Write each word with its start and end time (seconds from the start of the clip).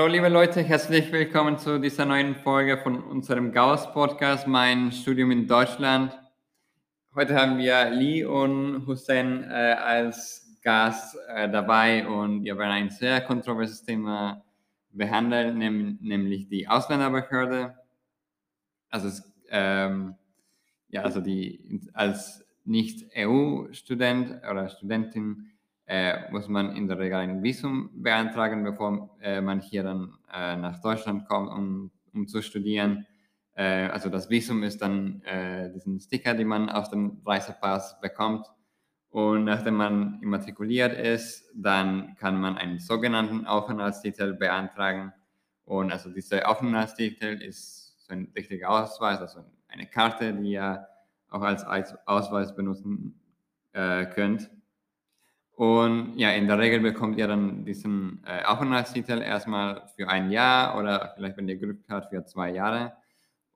Hallo 0.00 0.12
liebe 0.12 0.30
Leute, 0.30 0.62
herzlich 0.62 1.12
willkommen 1.12 1.58
zu 1.58 1.78
dieser 1.78 2.06
neuen 2.06 2.34
Folge 2.34 2.78
von 2.78 3.04
unserem 3.04 3.52
Gauss-Podcast, 3.52 4.46
mein 4.46 4.92
Studium 4.92 5.30
in 5.30 5.46
Deutschland. 5.46 6.18
Heute 7.14 7.34
haben 7.34 7.58
wir 7.58 7.90
Lee 7.90 8.24
und 8.24 8.86
Hussein 8.86 9.44
äh, 9.44 9.76
als 9.78 10.56
Gast 10.62 11.18
äh, 11.28 11.50
dabei 11.50 12.08
und 12.08 12.44
wir 12.44 12.56
werden 12.56 12.70
ein 12.70 12.88
sehr 12.88 13.20
kontroverses 13.20 13.82
Thema 13.82 14.42
behandeln, 14.90 15.58
nehm, 15.58 15.98
nämlich 16.00 16.48
die 16.48 16.66
Ausländerbehörde. 16.66 17.74
Also, 18.88 19.08
es, 19.08 19.30
ähm, 19.50 20.14
ja, 20.88 21.02
also 21.02 21.20
die, 21.20 21.90
als 21.92 22.42
Nicht-EU-Student 22.64 24.40
oder 24.50 24.70
Studentin 24.70 25.49
äh, 25.90 26.30
muss 26.30 26.46
man 26.46 26.76
in 26.76 26.86
der 26.86 27.00
Regel 27.00 27.18
ein 27.18 27.42
Visum 27.42 27.90
beantragen, 27.92 28.62
bevor 28.62 29.18
äh, 29.20 29.40
man 29.40 29.58
hier 29.60 29.82
dann 29.82 30.14
äh, 30.32 30.56
nach 30.56 30.80
Deutschland 30.80 31.26
kommt, 31.26 31.50
um, 31.50 31.90
um 32.14 32.28
zu 32.28 32.42
studieren. 32.42 33.06
Äh, 33.54 33.88
also 33.88 34.08
das 34.08 34.30
Visum 34.30 34.62
ist 34.62 34.80
dann 34.82 35.20
äh, 35.22 35.68
diesen 35.72 35.98
Sticker, 35.98 36.34
den 36.34 36.46
man 36.46 36.70
auf 36.70 36.90
dem 36.90 37.20
Reisepass 37.26 38.00
bekommt. 38.00 38.46
Und 39.08 39.42
nachdem 39.42 39.74
man 39.74 40.20
immatrikuliert 40.22 40.92
ist, 40.92 41.50
dann 41.56 42.14
kann 42.14 42.40
man 42.40 42.56
einen 42.56 42.78
sogenannten 42.78 43.44
Aufenthaltstitel 43.44 44.34
beantragen. 44.34 45.12
Und 45.64 45.90
also 45.90 46.08
dieser 46.10 46.48
Aufenthaltstitel 46.48 47.42
ist 47.42 48.06
so 48.06 48.12
ein 48.12 48.30
richtiger 48.36 48.70
Ausweis, 48.70 49.18
also 49.18 49.44
eine 49.66 49.86
Karte, 49.86 50.34
die 50.34 50.52
ihr 50.52 50.86
auch 51.30 51.42
als 51.42 51.64
Ausweis 52.06 52.54
benutzen 52.54 53.20
äh, 53.72 54.06
könnt. 54.06 54.48
Und 55.60 56.16
ja, 56.16 56.30
in 56.30 56.46
der 56.46 56.58
Regel 56.58 56.80
bekommt 56.80 57.18
ihr 57.18 57.28
dann 57.28 57.66
diesen 57.66 58.24
äh, 58.24 58.44
Aufenthaltstitel 58.44 59.20
erstmal 59.20 59.82
für 59.94 60.08
ein 60.08 60.30
Jahr 60.30 60.78
oder 60.78 61.12
vielleicht, 61.14 61.36
wenn 61.36 61.50
ihr 61.50 61.58
Glück 61.58 61.80
habt, 61.90 62.08
für 62.08 62.24
zwei 62.24 62.48
Jahre. 62.48 62.94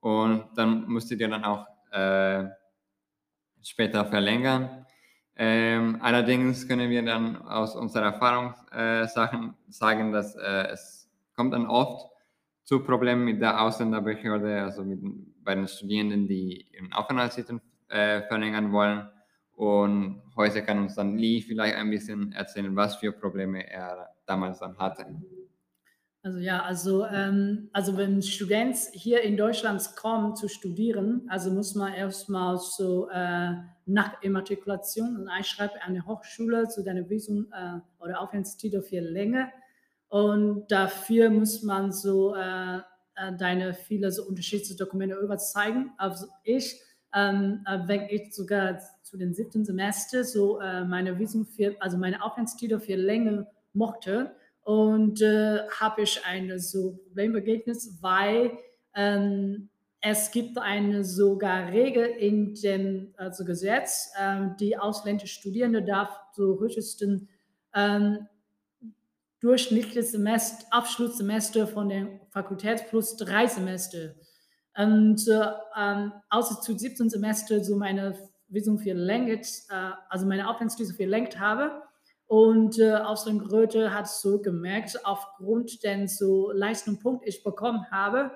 Und 0.01 0.45
dann 0.55 0.85
müsstet 0.85 1.19
ihr 1.19 1.29
dann 1.29 1.43
auch 1.43 1.65
äh, 1.91 2.43
später 3.63 4.05
verlängern. 4.05 4.85
Ähm, 5.35 5.97
allerdings 5.99 6.67
können 6.67 6.91
wir 6.91 7.03
dann 7.03 7.41
aus 7.41 7.75
unserer 7.75 8.13
Erfahrung 8.13 8.53
äh, 8.71 9.07
Sachen 9.07 9.55
sagen, 9.69 10.11
dass 10.11 10.35
äh, 10.35 10.67
es 10.73 11.09
kommt 11.35 11.55
dann 11.55 11.65
oft 11.65 12.07
zu 12.65 12.83
Problemen 12.83 13.25
mit 13.25 13.41
der 13.41 13.59
Ausländerbehörde, 13.59 14.61
also 14.61 14.83
mit, 14.83 14.99
bei 15.43 15.55
den 15.55 15.67
Studierenden, 15.67 16.27
die 16.27 16.67
ihren 16.71 16.93
Aufenthaltstitel 16.93 17.61
äh, 17.87 18.21
verlängern 18.27 18.71
wollen. 18.71 19.09
Und 19.55 20.21
heute 20.35 20.61
kann 20.63 20.79
uns 20.79 20.95
dann 20.95 21.17
Lee 21.17 21.41
vielleicht 21.41 21.75
ein 21.75 21.89
bisschen 21.89 22.33
erzählen, 22.33 22.75
was 22.75 22.97
für 22.97 23.13
Probleme 23.13 23.69
er 23.69 24.09
damals 24.25 24.59
dann 24.59 24.77
hatte. 24.77 25.05
Also 26.23 26.39
ja, 26.39 26.63
also, 26.63 27.05
ähm, 27.05 27.69
also 27.71 27.95
wenn 27.97 28.21
Student 28.21 28.75
hier 28.93 29.21
in 29.21 29.37
Deutschland 29.37 29.81
kommt 29.95 30.37
zu 30.37 30.49
studieren, 30.49 31.27
also 31.29 31.51
muss 31.51 31.75
man 31.75 31.93
erstmal 31.93 32.57
so 32.57 33.07
äh, 33.09 33.51
nach 33.85 34.21
Immatrikulation 34.23 35.17
und 35.17 35.29
einschreiben 35.29 35.77
an 35.85 35.93
der 35.93 36.05
Hochschule 36.05 36.67
zu 36.67 36.83
deiner 36.83 37.07
Visum 37.09 37.47
äh, 37.53 37.79
oder 38.03 38.19
Aufenthaltstitel 38.21 38.81
für 38.81 39.01
Länge. 39.01 39.51
Und 40.07 40.65
dafür 40.69 41.29
muss 41.29 41.61
man 41.61 41.91
so 41.91 42.35
äh, 42.35 42.77
äh 42.77 43.37
deine 43.37 43.73
viele 43.73 44.11
so 44.11 44.23
unterschiedliche 44.23 44.75
Dokumente 44.75 45.15
überzeigen. 45.17 45.91
Also 45.97 46.25
ich 46.43 46.81
ähm, 47.15 47.63
äh, 47.65 47.79
wenn 47.85 48.09
ich 48.09 48.35
sogar 48.35 48.77
zu 49.05 49.17
den 49.17 49.33
siebten 49.33 49.63
Semester 49.63 50.23
so 50.23 50.59
äh, 50.59 50.83
meine 50.83 51.17
Visum 51.19 51.45
für, 51.45 51.75
also 51.79 51.97
meine 51.97 52.23
Aufenthaltstitel 52.23 52.79
für 52.79 52.95
länger 52.95 53.47
mochte. 53.73 54.35
Und 54.63 55.21
äh, 55.21 55.59
habe 55.79 56.01
ich 56.01 56.25
eine 56.25 56.59
so 56.59 56.93
Problem 56.93 57.33
weil 58.01 58.57
ähm, 58.95 59.69
es 60.01 60.31
gibt 60.31 60.57
eine 60.57 61.03
sogar 61.03 61.71
Regel 61.71 62.05
in 62.05 62.55
dem 62.55 63.13
also 63.17 63.45
Gesetz, 63.45 64.11
ähm, 64.19 64.55
die 64.59 64.75
ausländische 64.75 65.35
Studierende 65.39 65.83
darf 65.83 66.09
so 66.33 66.59
höchstens 66.59 67.27
ähm, 67.75 68.27
durchschnittliches 69.39 70.13
Semester, 70.13 70.65
Abschlusssemester 70.71 71.67
von 71.67 71.89
der 71.89 72.07
Fakultät 72.31 72.87
plus 72.89 73.15
drei 73.17 73.45
Semester. 73.45 74.15
Und 74.75 75.27
äh, 75.27 75.51
ähm, 75.77 76.11
außer 76.29 76.59
zu 76.59 76.75
17 76.75 77.11
Semester 77.11 77.63
so 77.63 77.75
meine 77.75 78.15
Visum 78.55 78.79
verlängert, 78.79 79.45
äh, 79.69 79.91
also 80.09 80.25
meine 80.25 80.49
Aufenthaltsvisa 80.49 80.95
verlängert 80.95 81.39
habe. 81.39 81.83
Und 82.27 82.79
äh, 82.79 82.93
aus 82.93 83.25
den 83.25 83.37
Gröte 83.39 83.93
hat 83.93 84.07
so 84.07 84.41
gemerkt, 84.41 85.05
aufgrund 85.05 85.83
den 85.83 86.07
so 86.07 86.51
Leistungspunkt 86.51 87.27
ich 87.27 87.43
bekommen 87.43 87.85
habe, 87.91 88.31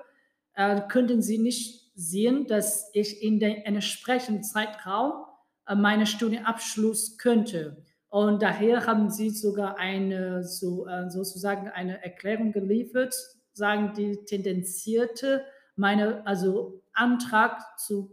äh, 0.54 0.82
könnten 0.88 1.22
sie 1.22 1.38
nicht 1.38 1.90
sehen, 1.96 2.46
dass 2.46 2.90
ich 2.92 3.20
in 3.22 3.40
den 3.40 3.56
entsprechenden 3.62 4.44
Zeitraum 4.44 5.24
äh, 5.66 5.74
meine 5.74 6.06
Studienabschluss 6.06 7.18
könnte. 7.18 7.82
Und 8.08 8.42
daher 8.42 8.86
haben 8.86 9.10
sie 9.10 9.30
sogar 9.30 9.78
eine 9.78 10.44
so 10.44 10.86
äh, 10.86 11.10
sozusagen 11.10 11.68
eine 11.68 12.02
Erklärung 12.02 12.52
geliefert, 12.52 13.14
sagen 13.52 13.92
die 13.96 14.24
tendenzierte 14.24 15.44
meine, 15.76 16.26
also 16.26 16.82
Antrag 16.92 17.78
zur 17.78 18.10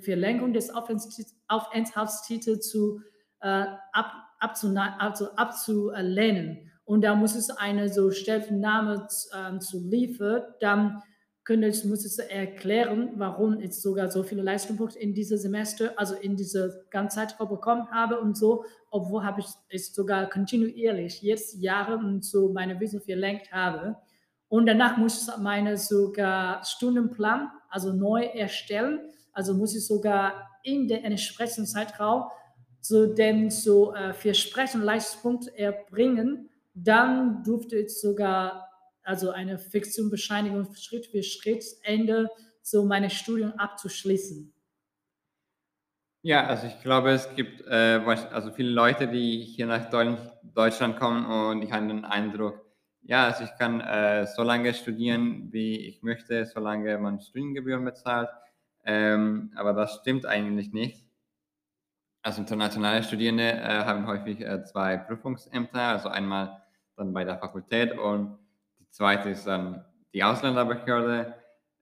Verlängerung 0.00 0.52
des 0.52 0.70
Aufenthaltstitels 0.70 2.68
zu, 2.68 3.00
äh, 3.40 3.66
ab. 3.92 4.12
Also 4.98 5.30
abzulehnen. 5.36 6.70
Und 6.84 7.02
da 7.02 7.14
muss 7.14 7.34
es 7.34 7.48
eine 7.48 7.88
so 7.88 8.10
Stellungnahme 8.10 9.08
äh, 9.32 9.58
zu 9.58 9.78
liefern, 9.88 10.42
dann 10.60 11.02
könnte 11.44 11.68
ich, 11.68 11.84
muss 11.84 12.04
es 12.04 12.18
erklären, 12.18 13.12
warum 13.16 13.60
ich 13.60 13.80
sogar 13.80 14.10
so 14.10 14.22
viele 14.22 14.42
Leistungspunkte 14.42 14.98
in 14.98 15.14
diesem 15.14 15.38
Semester, 15.38 15.92
also 15.96 16.14
in 16.14 16.36
diese 16.36 16.86
ganze 16.90 17.16
Zeitraum 17.16 17.48
bekommen 17.48 17.90
habe 17.90 18.18
und 18.18 18.36
so, 18.36 18.64
obwohl 18.90 19.24
habe 19.24 19.40
ich 19.40 19.46
es 19.68 19.94
sogar 19.94 20.28
kontinuierlich 20.28 21.22
jetzt 21.22 21.62
Jahre 21.62 21.96
und 21.96 22.24
so 22.24 22.52
meine 22.52 22.80
Wissen 22.80 23.00
verlängert 23.00 23.52
habe. 23.52 23.96
Und 24.48 24.66
danach 24.66 24.96
muss 24.96 25.28
ich 25.28 25.36
meine 25.38 25.76
sogar 25.76 26.64
Stundenplan, 26.64 27.50
also 27.68 27.92
neu 27.92 28.24
erstellen. 28.24 29.00
Also 29.34 29.54
muss 29.54 29.76
ich 29.76 29.86
sogar 29.86 30.48
in 30.62 30.88
den 30.88 31.04
entsprechenden 31.04 31.66
Zeitraum 31.66 32.24
so 32.80 33.06
den 33.12 33.50
so 33.50 33.94
äh, 33.94 34.12
versprechenden 34.14 34.84
Leistungspunkt 34.86 35.48
erbringen. 35.48 36.50
Dann 36.74 37.42
durfte 37.42 37.76
ich 37.76 38.00
sogar 38.00 38.68
also 39.02 39.30
eine 39.30 39.58
Fiktionbescheinigung 39.58 40.74
Schritt 40.74 41.06
für 41.06 41.22
Schritt 41.22 41.64
Ende 41.82 42.30
so 42.62 42.84
meine 42.84 43.10
Studien 43.10 43.52
abzuschließen. 43.58 44.52
Ja, 46.22 46.46
also 46.46 46.66
ich 46.66 46.80
glaube, 46.80 47.10
es 47.10 47.28
gibt 47.34 47.60
äh, 47.66 48.00
also 48.32 48.50
viele 48.50 48.70
Leute, 48.70 49.06
die 49.08 49.42
hier 49.42 49.66
nach 49.66 49.90
Deutschland 49.90 50.98
kommen 50.98 51.26
und 51.26 51.60
ich 51.60 51.70
habe 51.70 51.86
den 51.86 52.06
Eindruck, 52.06 52.64
ja, 53.02 53.26
also 53.26 53.44
ich 53.44 53.54
kann 53.58 53.82
äh, 53.82 54.26
so 54.26 54.42
lange 54.42 54.72
studieren, 54.72 55.52
wie 55.52 55.86
ich 55.86 56.02
möchte, 56.02 56.46
solange 56.46 56.96
man 56.96 57.20
Studiengebühren 57.20 57.84
bezahlt. 57.84 58.30
Ähm, 58.84 59.52
aber 59.54 59.72
das 59.72 59.96
stimmt 59.96 60.26
eigentlich 60.26 60.72
nicht. 60.72 61.04
Also 62.22 62.40
internationale 62.40 63.02
Studierende 63.02 63.52
äh, 63.52 63.84
haben 63.84 64.06
häufig 64.06 64.40
äh, 64.40 64.64
zwei 64.64 64.96
Prüfungsämter, 64.96 65.80
also 65.80 66.08
einmal 66.08 66.62
dann 66.96 67.12
bei 67.12 67.24
der 67.24 67.38
Fakultät 67.38 67.98
und 67.98 68.38
die 68.78 68.88
zweite 68.90 69.30
ist 69.30 69.46
dann 69.46 69.84
die 70.12 70.22
Ausländerbehörde. 70.22 71.34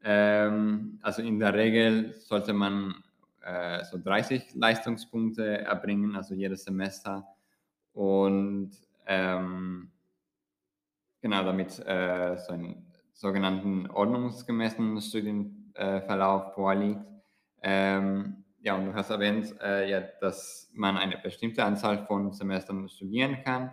Ähm, 0.02 0.98
also 1.02 1.22
in 1.22 1.38
der 1.38 1.54
Regel 1.54 2.12
sollte 2.14 2.52
man 2.52 2.94
äh, 3.42 3.84
so 3.84 3.98
30 4.02 4.54
Leistungspunkte 4.54 5.58
erbringen, 5.60 6.16
also 6.16 6.34
jedes 6.34 6.64
Semester. 6.64 7.26
Und 7.92 8.72
ähm, 9.06 9.92
Genau, 11.22 11.44
damit 11.44 11.78
äh, 11.86 12.36
so 12.36 12.52
einen 12.52 12.84
sogenannten 13.12 13.88
ordnungsgemäßen 13.88 15.00
Studienverlauf 15.00 15.61
äh, 15.74 16.00
vorliegt. 16.54 17.00
Ähm, 17.62 18.44
ja, 18.62 18.76
und 18.76 18.86
du 18.86 18.94
hast 18.94 19.10
erwähnt, 19.10 19.54
äh, 19.60 19.90
ja, 19.90 20.00
dass 20.20 20.70
man 20.72 20.96
eine 20.96 21.18
bestimmte 21.18 21.64
Anzahl 21.64 22.06
von 22.06 22.32
Semestern 22.32 22.88
studieren 22.88 23.42
kann. 23.42 23.72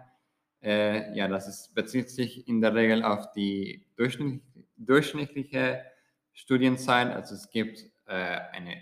Äh, 0.61 1.15
ja, 1.15 1.27
das 1.27 1.47
ist, 1.47 1.75
bezieht 1.75 2.09
sich 2.09 2.47
in 2.47 2.59
der 2.59 2.73
Regel 2.73 3.03
auf 3.03 3.31
die 3.31 3.85
durchschnittliche, 3.95 4.65
durchschnittliche 4.77 5.85
Studienzeit. 6.33 7.15
Also 7.15 7.35
es 7.35 7.49
gibt 7.51 7.85
äh, 8.07 8.39
eine 8.51 8.77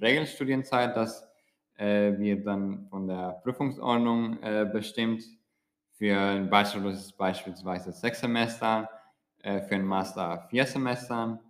Regelstudienzeit, 0.00 0.96
das 0.96 1.28
äh, 1.76 2.16
wird 2.18 2.46
dann 2.46 2.86
von 2.88 3.08
der 3.08 3.40
Prüfungsordnung 3.42 4.38
bestimmt 4.72 5.24
für 5.98 6.16
einen 6.16 6.48
Bachelor 6.48 6.92
ist 6.92 7.06
es 7.06 7.12
beispielsweise 7.12 7.90
sechs 7.90 8.20
Semester, 8.20 8.88
für 9.42 9.74
einen 9.74 9.84
Master 9.84 10.46
vier 10.48 10.64
Semester. 10.64 11.40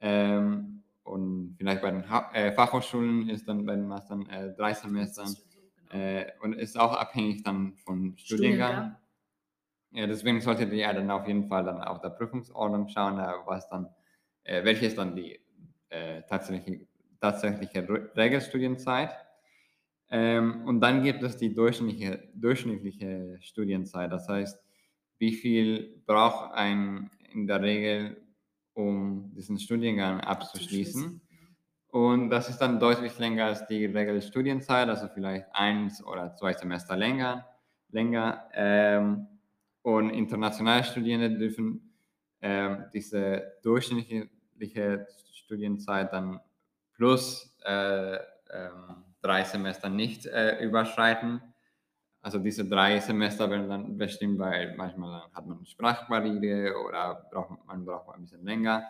Ähm, 0.00 0.82
und 1.02 1.54
vielleicht 1.56 1.82
bei 1.82 1.90
den 1.90 2.08
ha 2.08 2.30
äh, 2.34 2.52
Fachhochschulen 2.52 3.28
ist 3.28 3.48
dann 3.48 3.64
bei 3.64 3.74
den 3.74 3.88
Mastern 3.88 4.28
äh, 4.28 4.54
drei 4.54 4.74
Semester. 4.74 5.24
Äh, 5.90 6.26
und 6.42 6.52
ist 6.52 6.78
auch 6.78 6.94
abhängig 6.94 7.42
dann 7.42 7.74
von 7.76 8.16
Studiengang. 8.18 8.68
Studiengang. 8.68 8.96
Ja, 9.92 10.06
deswegen 10.06 10.40
solltet 10.42 10.72
ihr 10.72 10.92
dann 10.92 11.10
auf 11.10 11.26
jeden 11.26 11.48
Fall 11.48 11.64
dann 11.64 11.80
auf 11.80 12.00
der 12.00 12.10
Prüfungsordnung 12.10 12.88
schauen, 12.88 13.18
äh, 13.18 13.32
was 13.46 13.68
dann, 13.70 13.88
äh, 14.44 14.62
welche 14.64 14.86
ist 14.86 14.98
dann 14.98 15.16
die 15.16 15.40
tatsächliche, 16.28 16.86
tatsächliche 17.18 17.88
Regelstudienzeit. 18.14 19.10
Ähm, 20.10 20.64
und 20.66 20.80
dann 20.80 21.02
gibt 21.02 21.22
es 21.22 21.38
die 21.38 21.54
durchschnittliche, 21.54 22.28
durchschnittliche 22.34 23.38
Studienzeit. 23.40 24.12
Das 24.12 24.28
heißt, 24.28 24.62
wie 25.18 25.32
viel 25.32 26.02
braucht 26.06 26.52
ein 26.54 27.10
in 27.32 27.46
der 27.46 27.62
Regel, 27.62 28.27
um 28.78 29.32
diesen 29.34 29.58
Studiengang 29.58 30.20
abzuschließen? 30.20 31.20
Und 31.88 32.30
das 32.30 32.48
ist 32.48 32.58
dann 32.58 32.78
deutlich 32.78 33.18
länger 33.18 33.46
als 33.46 33.66
die 33.66 33.86
Regelstudienzeit, 33.86 34.88
also 34.88 35.08
vielleicht 35.08 35.46
eins 35.52 36.04
oder 36.04 36.34
zwei 36.36 36.52
Semester 36.52 36.96
länger. 36.96 37.44
länger. 37.90 38.48
Ähm, 38.52 39.26
und 39.82 40.10
internationale 40.10 40.84
Studierende 40.84 41.36
dürfen 41.38 41.92
ähm, 42.40 42.84
diese 42.92 43.54
durchschnittliche 43.62 45.08
Studienzeit 45.32 46.12
dann 46.12 46.40
plus 46.94 47.56
äh, 47.64 48.14
ähm, 48.14 49.04
drei 49.22 49.42
Semester 49.42 49.88
nicht 49.88 50.26
äh, 50.26 50.62
überschreiten. 50.62 51.40
Also 52.20 52.38
diese 52.38 52.64
drei 52.64 52.98
Semester 53.00 53.48
werden 53.48 53.68
dann 53.68 53.96
bestimmt, 53.96 54.38
weil 54.38 54.74
manchmal 54.76 55.22
hat 55.32 55.46
man 55.46 55.64
Sprachbarriere 55.64 56.74
oder 56.84 57.28
braucht, 57.30 57.64
man 57.66 57.84
braucht 57.84 58.14
ein 58.14 58.22
bisschen 58.22 58.44
länger 58.44 58.84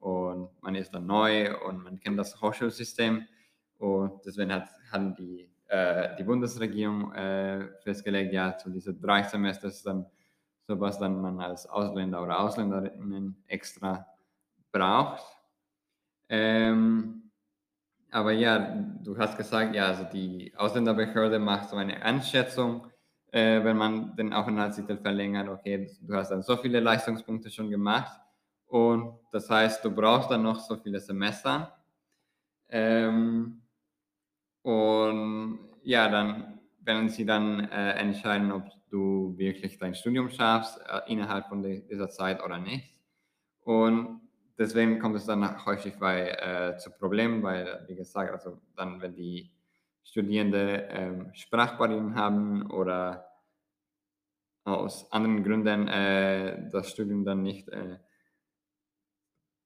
und 0.00 0.50
man 0.62 0.74
ist 0.74 0.92
dann 0.94 1.06
neu 1.06 1.56
und 1.66 1.82
man 1.82 1.98
kennt 1.98 2.18
das 2.18 2.40
Hochschulsystem 2.40 3.26
und 3.78 4.24
deswegen 4.24 4.52
hat, 4.52 4.68
hat 4.90 5.18
die, 5.18 5.48
äh, 5.68 6.16
die 6.16 6.24
Bundesregierung 6.24 7.12
äh, 7.14 7.68
festgelegt, 7.82 8.32
ja, 8.32 8.56
zu 8.56 8.70
diese 8.70 8.94
drei 8.94 9.22
Semester 9.22 9.68
ist 9.68 9.86
dann 9.86 10.06
sowas 10.66 10.98
dann 10.98 11.20
man 11.20 11.40
als 11.40 11.66
Ausländer 11.66 12.22
oder 12.22 12.40
Ausländerinnen 12.40 13.42
extra 13.46 14.06
braucht. 14.72 15.24
Ähm, 16.28 17.25
aber 18.16 18.32
ja, 18.32 18.58
du 19.04 19.18
hast 19.18 19.36
gesagt, 19.36 19.74
ja, 19.74 19.88
also 19.88 20.04
die 20.04 20.50
Ausländerbehörde 20.56 21.38
macht 21.38 21.68
so 21.68 21.76
eine 21.76 22.02
Einschätzung, 22.02 22.86
äh, 23.30 23.62
wenn 23.62 23.76
man 23.76 24.16
den 24.16 24.32
Aufenthaltstitel 24.32 24.96
verlängert, 24.96 25.50
okay, 25.50 25.90
du 26.00 26.14
hast 26.14 26.30
dann 26.30 26.42
so 26.42 26.56
viele 26.56 26.80
Leistungspunkte 26.80 27.50
schon 27.50 27.68
gemacht 27.68 28.18
und 28.68 29.18
das 29.32 29.50
heißt, 29.50 29.84
du 29.84 29.90
brauchst 29.90 30.30
dann 30.30 30.44
noch 30.44 30.60
so 30.60 30.78
viele 30.78 30.98
Semester. 30.98 31.76
Ähm, 32.70 33.60
und 34.62 35.58
ja, 35.82 36.08
dann 36.08 36.58
werden 36.80 37.10
sie 37.10 37.26
dann 37.26 37.68
äh, 37.68 37.92
entscheiden, 37.98 38.50
ob 38.50 38.64
du 38.88 39.34
wirklich 39.36 39.78
dein 39.78 39.94
Studium 39.94 40.30
schaffst 40.30 40.80
äh, 40.88 41.12
innerhalb 41.12 41.48
von 41.48 41.62
dieser 41.62 42.08
Zeit 42.08 42.42
oder 42.42 42.58
nicht. 42.58 42.98
Und 43.60 44.25
deswegen 44.58 44.98
kommt 44.98 45.16
es 45.16 45.26
dann 45.26 45.64
häufig 45.66 45.98
bei, 45.98 46.30
äh, 46.30 46.76
zu 46.78 46.90
Problemen, 46.90 47.42
weil, 47.42 47.84
wie 47.88 47.94
gesagt, 47.94 48.32
also 48.32 48.60
dann, 48.76 49.00
wenn 49.00 49.14
die 49.14 49.50
Studierende 50.02 50.88
ähm, 50.90 51.30
Sprachbarrieren 51.34 52.14
haben 52.14 52.70
oder 52.70 53.26
aus 54.64 55.10
anderen 55.12 55.42
Gründen 55.44 55.88
äh, 55.88 56.68
das 56.70 56.90
Studium 56.90 57.24
dann 57.24 57.42
nicht 57.42 57.68
äh, 57.68 57.98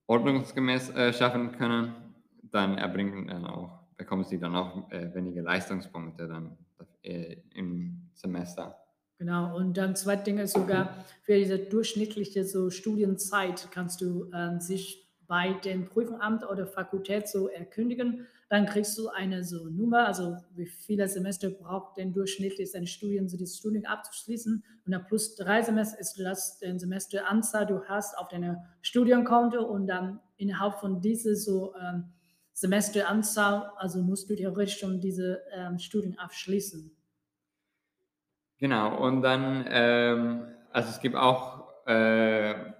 ordnungsgemäß 0.07 0.91
äh, 0.91 1.13
schaffen 1.13 1.53
können, 1.53 1.95
dann 2.43 2.79
erbringen 2.79 3.29
dann 3.29 3.47
auch, 3.47 3.85
bekommen 3.97 4.25
sie 4.25 4.39
dann 4.39 4.57
auch 4.57 4.91
äh, 4.91 5.15
weniger 5.15 5.43
Leistungspunkte 5.43 6.27
dann 6.27 6.59
äh, 7.03 7.37
im 7.55 8.11
Semester. 8.13 8.77
Genau, 9.21 9.55
und 9.55 9.77
dann 9.77 9.97
zweite 9.97 10.25
Ding 10.25 10.39
ist 10.39 10.55
sogar, 10.55 11.05
für 11.25 11.37
diese 11.37 11.59
durchschnittliche 11.59 12.43
so 12.47 12.71
Studienzeit 12.71 13.69
kannst 13.71 14.01
du 14.01 14.31
äh, 14.33 14.59
sich 14.61 15.11
bei 15.27 15.53
dem 15.63 15.85
Prüfamt 15.85 16.43
oder 16.49 16.67
Fakultät 16.67 17.29
so 17.29 17.49
erkündigen. 17.49 18.27
Dann 18.49 18.65
kriegst 18.65 18.97
du 18.97 19.11
eine 19.11 19.45
so 19.45 19.69
Nummer, 19.69 20.07
also 20.07 20.39
wie 20.55 20.65
viele 20.65 21.07
Semester 21.07 21.51
braucht 21.51 21.99
denn 21.99 22.15
durchschnittlich 22.15 22.73
seine 22.73 22.87
Studien, 22.87 23.29
so 23.29 23.37
dieses 23.37 23.59
Studium 23.59 23.85
abzuschließen. 23.85 24.65
Und 24.87 24.91
dann 24.91 25.05
plus 25.05 25.37
drei 25.37 25.61
Semester 25.61 26.01
ist 26.01 26.19
das 26.19 26.59
den 26.59 26.79
Semesteranzahl, 26.79 27.67
du 27.67 27.85
hast 27.85 28.17
auf 28.17 28.29
deinem 28.29 28.57
Studienkonto 28.81 29.63
und 29.63 29.87
dann 29.87 30.21
innerhalb 30.39 30.81
von 30.81 31.03
dieser 31.03 31.35
so 31.35 31.75
ähm, 31.75 32.05
Semesteranzahl, 32.55 33.71
also 33.77 34.03
musst 34.03 34.31
du 34.31 34.35
theoretisch 34.35 34.79
schon 34.79 34.99
diese 34.99 35.43
ähm, 35.55 35.79
Studien 35.79 36.19
abschließen. 36.19 36.91
Genau, 38.61 38.95
und 38.99 39.23
dann, 39.23 39.65
ähm, 39.71 40.47
also 40.71 40.91
es 40.91 41.01
gibt 41.01 41.17
auch 41.17 41.65
äh, 41.87 42.51
in 42.53 42.75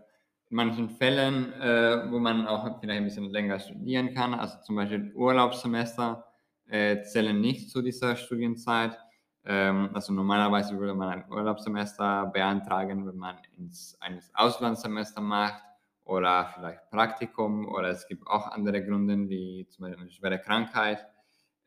manchen 0.51 0.91
Fällen, 0.91 1.53
äh, 1.55 2.11
wo 2.11 2.19
man 2.19 2.47
auch 2.47 2.81
vielleicht 2.81 2.99
ein 2.99 3.05
bisschen 3.05 3.31
länger 3.31 3.59
studieren 3.59 4.13
kann, 4.15 4.35
also 4.35 4.59
zum 4.63 4.77
Beispiel 4.77 5.11
Urlaubssemester 5.15 6.27
äh, 6.67 7.03
zählen 7.03 7.41
nicht 7.41 7.71
zu 7.71 7.81
dieser 7.81 8.15
Studienzeit. 8.17 8.99
Ähm, 9.45 9.89
also 9.95 10.13
normalerweise 10.13 10.79
würde 10.79 10.95
man 10.95 11.09
ein 11.09 11.31
Urlaubssemester 11.33 12.27
beantragen, 12.27 13.07
wenn 13.07 13.17
man 13.17 13.37
ins, 13.57 13.97
ein 14.01 14.21
Auslandssemester 14.35 15.23
macht 15.23 15.63
oder 16.05 16.51
vielleicht 16.55 16.91
Praktikum 16.91 17.67
oder 17.69 17.89
es 17.89 18.07
gibt 18.07 18.27
auch 18.27 18.49
andere 18.49 18.85
Gründe, 18.85 19.31
wie 19.31 19.67
zum 19.71 19.85
Beispiel 19.87 20.03
eine 20.03 20.11
schwere 20.11 20.39
Krankheit. 20.41 21.07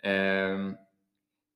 Ähm, 0.03 0.77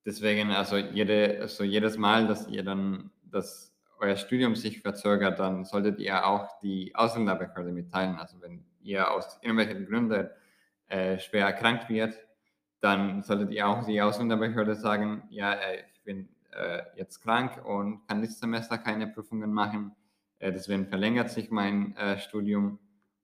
deswegen, 0.07 0.51
also, 0.51 0.77
jede, 0.77 1.39
also 1.41 1.63
jedes 1.63 1.97
Mal, 1.97 2.27
dass 2.27 2.47
ihr 2.47 2.63
dann 2.63 3.11
das 3.29 3.75
euer 3.99 4.15
Studium 4.15 4.55
sich 4.55 4.81
verzögert, 4.81 5.39
dann 5.39 5.65
solltet 5.65 5.99
ihr 5.99 6.25
auch 6.25 6.59
die 6.61 6.95
Ausländerbehörde 6.95 7.71
mitteilen. 7.71 8.15
Also 8.15 8.41
wenn 8.41 8.63
ihr 8.81 9.11
aus 9.11 9.37
irgendwelchen 9.41 9.85
Gründen 9.85 10.29
äh, 10.87 11.19
schwer 11.19 11.47
erkrankt 11.47 11.89
wird, 11.89 12.15
dann 12.79 13.21
solltet 13.23 13.51
ihr 13.51 13.67
auch 13.67 13.85
die 13.85 14.01
Ausländerbehörde 14.01 14.75
sagen, 14.75 15.23
ja, 15.29 15.53
äh, 15.53 15.83
ich 15.91 16.01
bin 16.03 16.29
äh, 16.51 16.83
jetzt 16.95 17.21
krank 17.21 17.65
und 17.65 18.07
kann 18.07 18.21
dieses 18.21 18.39
Semester 18.39 18.77
keine 18.77 19.07
Prüfungen 19.07 19.51
machen. 19.51 19.95
Äh, 20.39 20.53
deswegen 20.53 20.87
verlängert 20.87 21.31
sich 21.31 21.51
mein 21.51 21.97
äh, 21.97 22.17
Studium 22.19 22.79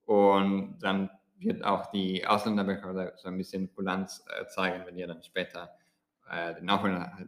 und 0.06 0.80
dann 0.82 1.10
wird 1.38 1.64
auch 1.64 1.86
die 1.92 2.26
Ausländerbehörde 2.26 3.14
so 3.18 3.28
ein 3.28 3.38
bisschen 3.38 3.72
Kulanz 3.74 4.26
äh, 4.28 4.48
zeigen, 4.48 4.86
wenn 4.86 4.98
ihr 4.98 5.08
dann 5.08 5.24
später 5.24 5.70
äh, 6.34 6.56
den 6.56 6.70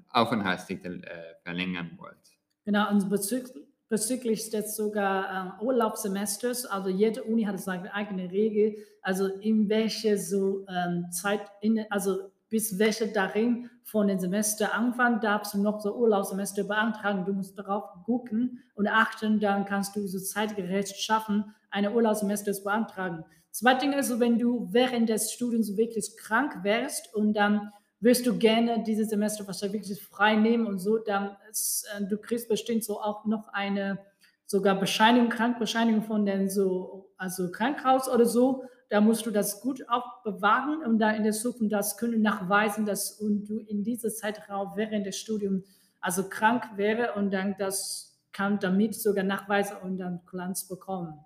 Aufenthaltstitel 0.10 1.04
äh, 1.04 1.36
verlängern 1.44 1.92
wollt. 1.98 2.18
Genau, 2.66 2.90
und 2.90 3.10
bezüglich, 3.10 3.66
bezüglich 3.90 4.52
jetzt 4.52 4.76
sogar 4.76 5.60
äh, 5.60 5.64
Urlaubssemesters, 5.64 6.66
also 6.66 6.90
jede 6.90 7.24
Uni 7.24 7.44
hat 7.44 7.60
seine 7.60 7.94
eigene 7.94 8.32
Regel, 8.32 8.78
also 9.02 9.28
in 9.28 9.70
welche 9.70 10.18
so 10.18 10.66
ähm, 10.68 11.12
Zeit, 11.12 11.42
in, 11.62 11.86
also 11.90 12.32
bis 12.50 12.80
welche 12.80 13.08
darin 13.08 13.70
von 13.84 14.08
dem 14.08 14.20
Semester 14.20 14.74
anfangen, 14.74 15.20
darfst 15.20 15.54
du 15.54 15.62
noch 15.62 15.80
so 15.80 15.96
Urlaubssemester 15.96 16.64
beantragen. 16.64 17.26
Du 17.26 17.34
musst 17.34 17.58
darauf 17.58 17.84
gucken 18.06 18.64
und 18.76 18.88
achten, 18.88 19.40
dann 19.40 19.66
kannst 19.66 19.96
du 19.96 20.08
so 20.08 20.20
zeitgerecht 20.20 20.96
schaffen, 21.00 21.54
eine 21.70 21.92
Urlaubssemester 21.92 22.54
zu 22.54 22.64
beantragen. 22.64 23.26
Zweitens 23.52 23.96
ist 23.96 24.08
so, 24.08 24.20
wenn 24.20 24.40
du 24.40 24.68
während 24.72 25.10
des 25.10 25.32
Studiums 25.32 25.78
wirklich 25.78 26.18
krank 26.18 26.64
wärst 26.64 27.14
und 27.14 27.34
dann 27.34 27.72
wirst 28.00 28.26
du 28.26 28.38
gerne 28.38 28.84
dieses 28.84 29.10
Semester 29.10 29.48
wahrscheinlich 29.48 29.82
wirklich 29.82 30.04
frei 30.04 30.36
nehmen 30.36 30.68
und 30.68 30.80
so, 30.80 30.98
dann 30.98 31.38
ist, 31.50 31.88
äh, 31.96 32.04
du 32.06 32.18
kriegst 32.18 32.48
bestimmt 32.48 32.84
so 32.84 33.00
auch 33.02 33.26
noch 33.26 33.48
eine 33.50 34.00
sogar 34.46 34.80
Bescheinigung, 34.80 35.30
Krankbescheinigung 35.30 36.04
von 36.04 36.26
den 36.26 36.50
so, 36.50 37.12
also 37.18 37.52
Krankenhaus 37.52 38.10
oder 38.10 38.26
so. 38.26 38.64
Da 38.90 39.02
musst 39.02 39.26
du 39.26 39.32
das 39.32 39.62
gut 39.62 39.90
auch 39.90 40.22
bewahren 40.24 40.84
und 40.86 41.00
da 41.00 41.12
in 41.12 41.24
der 41.24 41.34
Zukunft 41.34 41.74
das 41.74 41.98
können 41.98 42.22
nachweisen, 42.22 42.86
dass 42.86 43.14
und 43.14 43.46
du 43.46 43.58
in 43.58 43.84
dieser 43.84 44.10
Zeitraum 44.10 44.74
während 44.76 45.08
des 45.08 45.18
Studiums 45.18 45.66
also 46.00 46.30
krank 46.30 46.64
wäre 46.76 47.14
und 47.14 47.32
dann 47.32 47.56
das 47.58 48.22
kann 48.32 48.60
damit 48.60 48.94
sogar 48.94 49.24
nachweisen 49.24 49.78
und 49.82 49.98
dann 49.98 50.24
Kulanz 50.26 50.68
bekommen. 50.68 51.20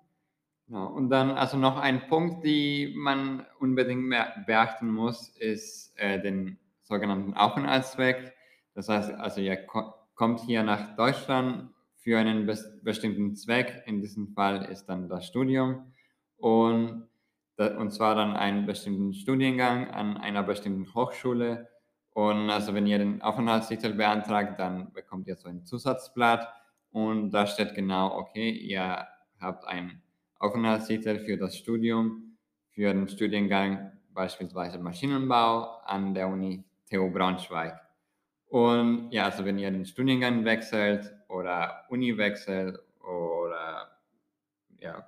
Ja, 0.70 0.84
und 0.84 1.10
dann 1.10 1.32
also 1.32 1.56
noch 1.56 1.78
ein 1.78 2.06
Punkt, 2.06 2.44
den 2.44 2.96
man 2.96 3.44
unbedingt 3.58 4.08
beachten 4.46 4.88
muss, 4.88 5.28
ist 5.30 5.92
äh, 5.98 6.20
den 6.20 6.60
sogenannten 6.84 7.34
Aufenthaltszweck. 7.34 8.32
Das 8.74 8.88
heißt, 8.88 9.10
also 9.14 9.40
ihr 9.40 9.66
kommt 10.14 10.40
hier 10.40 10.62
nach 10.62 10.94
Deutschland 10.94 11.70
für 11.96 12.18
einen 12.18 12.46
bestimmten 12.84 13.34
Zweck. 13.34 13.82
In 13.86 14.00
diesem 14.00 14.28
Fall 14.28 14.64
ist 14.66 14.86
dann 14.86 15.08
das 15.08 15.26
Studium 15.26 15.92
und, 16.36 17.08
und 17.56 17.90
zwar 17.90 18.14
dann 18.14 18.36
einen 18.36 18.64
bestimmten 18.64 19.12
Studiengang 19.12 19.90
an 19.90 20.18
einer 20.18 20.44
bestimmten 20.44 20.94
Hochschule. 20.94 21.68
Und 22.10 22.48
also 22.48 22.74
wenn 22.74 22.86
ihr 22.86 22.98
den 22.98 23.22
Aufenthaltstitel 23.22 23.94
beantragt, 23.94 24.60
dann 24.60 24.92
bekommt 24.92 25.26
ihr 25.26 25.34
so 25.34 25.48
ein 25.48 25.64
Zusatzblatt 25.64 26.48
und 26.92 27.32
da 27.32 27.48
steht 27.48 27.74
genau, 27.74 28.16
okay, 28.16 28.50
ihr 28.50 29.08
habt 29.40 29.66
einen 29.66 30.02
Aufenthaltstitel 30.40 31.20
für 31.20 31.36
das 31.36 31.56
Studium, 31.56 32.36
für 32.70 32.92
den 32.92 33.08
Studiengang 33.08 33.92
beispielsweise 34.12 34.78
Maschinenbau 34.78 35.78
an 35.84 36.12
der 36.14 36.26
Uni 36.26 36.64
TU 36.90 37.10
Braunschweig. 37.10 37.80
Und 38.48 39.12
ja, 39.12 39.26
also 39.26 39.44
wenn 39.44 39.58
ihr 39.58 39.70
den 39.70 39.86
Studiengang 39.86 40.44
wechselt 40.44 41.14
oder 41.28 41.84
Uni 41.88 42.18
wechselt 42.18 42.80
ja, 44.80 45.06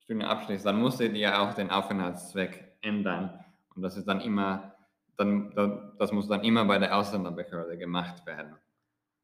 Studium 0.00 0.28
abschließt, 0.28 0.66
dann 0.66 0.80
musstet 0.80 1.14
ihr 1.14 1.40
auch 1.40 1.54
den 1.54 1.70
Aufenthaltszweck 1.70 2.72
ändern. 2.80 3.44
Und 3.74 3.82
das 3.82 3.96
ist 3.96 4.08
dann 4.08 4.20
immer, 4.20 4.74
dann, 5.16 5.52
das 5.98 6.12
muss 6.12 6.28
dann 6.28 6.42
immer 6.42 6.64
bei 6.64 6.78
der 6.78 6.96
Ausländerbehörde 6.96 7.78
gemacht 7.78 8.24
werden. 8.26 8.56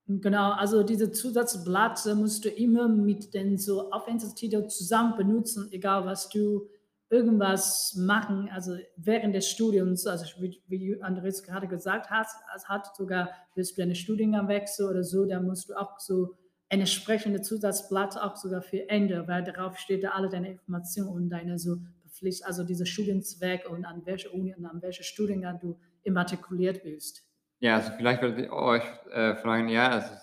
Genau, 0.06 0.52
also 0.52 0.82
diese 0.82 1.12
Zusatzblatt 1.12 2.04
musst 2.14 2.44
du 2.44 2.50
immer 2.50 2.88
mit 2.88 3.32
den 3.32 3.56
so 3.56 3.90
Aufenthaltstitel 3.90 4.66
zusammen 4.66 5.16
benutzen, 5.16 5.68
egal 5.73 6.04
was 6.04 6.28
du 6.28 6.68
irgendwas 7.08 7.94
machen, 7.96 8.50
also 8.52 8.76
während 8.96 9.34
des 9.34 9.49
Studiums, 9.49 10.06
also 10.06 10.26
wie, 10.40 10.61
wie 10.66 11.00
Andres 11.00 11.42
gerade 11.42 11.68
gesagt 11.68 12.11
hat, 12.11 12.26
es 12.54 12.68
hat 12.68 12.94
sogar, 12.96 13.30
willst 13.54 13.78
du 13.78 13.82
einen 13.82 13.94
Studiengang 13.94 14.49
wechseln 14.49 14.90
oder 14.90 15.04
so, 15.04 15.25
dann 15.25 15.46
musst 15.46 15.70
du 15.70 15.75
auch 15.75 15.99
so 15.99 16.37
ein 16.68 16.80
entsprechendes 16.80 17.46
Zusatzblatt 17.49 18.18
auch 18.18 18.37
sogar 18.37 18.61
für 18.61 18.88
Ende, 18.90 19.26
weil 19.26 19.44
darauf 19.44 19.78
steht 19.78 20.04
da 20.04 20.11
alle 20.11 20.28
deine 20.28 20.50
Informationen 20.50 21.08
und 21.08 21.30
deine 21.30 21.58
so 21.58 21.76
Pflicht, 22.11 22.44
also 22.44 22.62
diese 22.62 22.84
Studienzweck 22.84 23.70
und 23.70 23.87
an 23.87 24.02
welche 24.04 24.30
Uni 24.30 24.54
und 24.54 24.66
an 24.66 24.82
welche 24.82 25.02
Studiengang 25.02 25.58
du 25.61 25.78
immatrikuliert 26.02 26.82
bist. 26.82 27.25
Ja, 27.64 27.76
also 27.76 27.92
vielleicht 27.97 28.21
würde 28.21 28.44
ich 28.44 28.50
euch 28.52 28.83
äh, 29.11 29.37
fragen, 29.37 29.71
ja, 29.71 29.88
also 29.88 30.14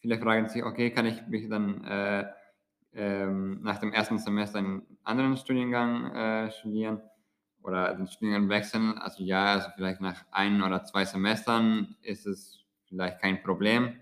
viele 0.00 0.18
fragen 0.18 0.48
sich, 0.48 0.64
okay, 0.64 0.90
kann 0.90 1.06
ich 1.06 1.24
mich 1.28 1.48
dann 1.48 1.84
äh, 1.84 2.28
ähm, 2.92 3.60
nach 3.62 3.78
dem 3.78 3.92
ersten 3.92 4.18
Semester 4.18 4.58
einen 4.58 4.82
anderen 5.04 5.36
Studiengang 5.36 6.12
äh, 6.12 6.50
studieren 6.50 7.00
oder 7.62 7.94
den 7.94 8.08
Studiengang 8.08 8.48
wechseln? 8.48 8.98
Also 8.98 9.22
ja, 9.22 9.44
also 9.52 9.68
vielleicht 9.76 10.00
nach 10.00 10.24
ein 10.32 10.60
oder 10.60 10.82
zwei 10.82 11.04
Semestern 11.04 11.94
ist 12.02 12.26
es 12.26 12.64
vielleicht 12.88 13.20
kein 13.20 13.44
Problem, 13.44 14.00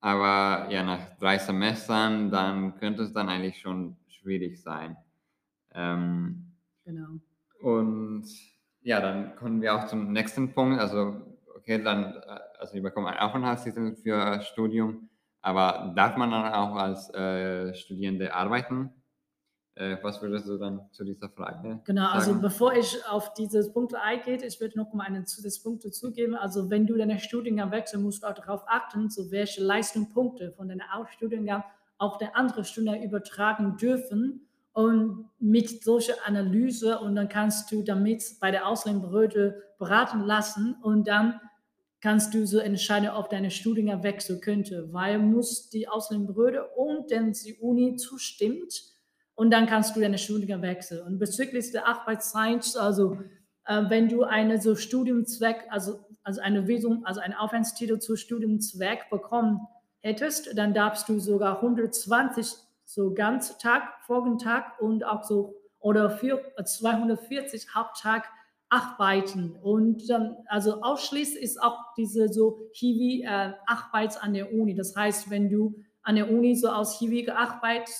aber 0.00 0.68
ja, 0.72 0.82
nach 0.82 1.16
drei 1.20 1.38
Semestern, 1.38 2.32
dann 2.32 2.76
könnte 2.80 3.04
es 3.04 3.12
dann 3.12 3.28
eigentlich 3.28 3.60
schon 3.60 3.98
schwierig 4.08 4.60
sein. 4.60 4.96
Ähm, 5.72 6.56
genau. 6.84 7.20
Und 7.60 8.24
ja, 8.82 9.00
dann 9.00 9.36
kommen 9.36 9.62
wir 9.62 9.76
auch 9.76 9.86
zum 9.86 10.12
nächsten 10.12 10.52
Punkt. 10.52 10.80
Also, 10.80 11.25
okay, 11.66 11.82
dann, 11.82 12.14
äh, 12.14 12.38
also 12.58 12.74
ich 12.74 12.82
bekomme 12.82 13.08
einen 13.08 13.18
Aufenthaltstitel 13.18 13.96
für 13.96 14.40
Studium, 14.42 15.08
aber 15.42 15.92
darf 15.96 16.16
man 16.16 16.30
dann 16.30 16.52
auch 16.52 16.76
als 16.76 17.12
äh, 17.12 17.74
Studierende 17.74 18.32
arbeiten? 18.32 18.90
Äh, 19.74 19.98
was 20.02 20.22
würdest 20.22 20.48
du 20.48 20.56
dann 20.56 20.88
zu 20.92 21.04
dieser 21.04 21.28
Frage 21.28 21.82
Genau, 21.84 22.08
also 22.08 22.30
sagen? 22.30 22.40
bevor 22.40 22.72
ich 22.74 22.96
auf 23.10 23.34
diese 23.34 23.70
Punkte 23.72 24.00
eingehe, 24.00 24.42
ich 24.42 24.58
würde 24.60 24.78
noch 24.78 24.94
mal 24.94 25.04
einen 25.04 25.26
Zusatzpunkt 25.26 25.84
dazugeben. 25.84 26.34
Also 26.34 26.70
wenn 26.70 26.86
du 26.86 26.96
deine 26.96 27.18
Studiengang 27.18 27.70
wechselst, 27.72 28.02
musst 28.02 28.22
du 28.22 28.28
auch 28.28 28.34
darauf 28.34 28.62
achten, 28.66 29.10
so 29.10 29.30
welche 29.30 29.62
Leistungspunkte 29.62 30.52
von 30.52 30.68
deinem 30.68 30.82
Studiengang 31.10 31.62
auf 31.98 32.16
der 32.18 32.36
andere 32.36 32.64
Studiengang 32.64 33.02
übertragen 33.02 33.76
dürfen 33.76 34.48
und 34.72 35.30
mit 35.38 35.84
solcher 35.84 36.14
Analyse 36.24 36.98
und 37.00 37.14
dann 37.16 37.28
kannst 37.28 37.70
du 37.72 37.82
damit 37.82 38.22
bei 38.40 38.50
der 38.50 38.66
Ausländerbehörde 38.66 39.62
beraten 39.78 40.20
lassen 40.20 40.76
und 40.82 41.06
dann 41.06 41.40
kannst 42.00 42.34
du 42.34 42.46
so 42.46 42.58
entscheiden, 42.58 43.10
ob 43.10 43.30
deine 43.30 43.50
Studiengang 43.50 44.02
wechseln 44.02 44.40
könnte, 44.40 44.92
weil 44.92 45.18
muss 45.18 45.70
die 45.70 45.88
Ausländerbehörde 45.88 46.66
und 46.76 47.10
dann 47.10 47.32
die 47.32 47.54
Uni 47.54 47.96
zustimmt 47.96 48.82
und 49.34 49.50
dann 49.50 49.66
kannst 49.66 49.96
du 49.96 50.00
deine 50.00 50.18
Studiengang 50.18 50.62
wechseln. 50.62 51.06
Und 51.06 51.18
bezüglich 51.18 51.72
der 51.72 51.86
Arbeitszeit, 51.86 52.76
also 52.76 53.18
äh, 53.66 53.82
wenn 53.88 54.08
du 54.08 54.24
eine 54.24 54.60
so 54.60 54.76
Studienzweck, 54.76 55.66
also, 55.70 56.00
also 56.22 56.40
eine 56.40 56.66
Visum, 56.66 57.04
also 57.04 57.20
einen 57.20 57.34
Aufenthaltstitel 57.34 57.98
zu 57.98 58.16
Studienzweck 58.16 59.10
bekommen 59.10 59.60
hättest, 60.00 60.56
dann 60.56 60.72
darfst 60.72 61.08
du 61.08 61.18
sogar 61.18 61.56
120 61.56 62.54
so 62.84 63.12
ganz 63.12 63.58
Tag, 63.58 63.82
Folgentag 64.06 64.80
und 64.80 65.04
auch 65.04 65.24
so 65.24 65.54
oder 65.80 66.10
für 66.10 66.40
240 66.62 67.74
Haupttag 67.74 68.28
arbeiten. 68.76 69.56
Und 69.62 70.08
dann, 70.10 70.36
also 70.46 70.82
ausschließlich 70.82 71.42
ist 71.42 71.62
auch 71.62 71.78
diese 71.96 72.28
so 72.28 72.58
Hiwi 72.72 73.22
äh, 73.22 73.52
an 74.20 74.34
der 74.34 74.52
Uni. 74.52 74.74
Das 74.74 74.94
heißt, 74.94 75.30
wenn 75.30 75.48
du 75.48 75.76
an 76.02 76.16
der 76.16 76.30
Uni 76.30 76.54
so 76.54 76.68
aus 76.68 76.98
Hiwi 76.98 77.24
gearbeitet 77.24 77.94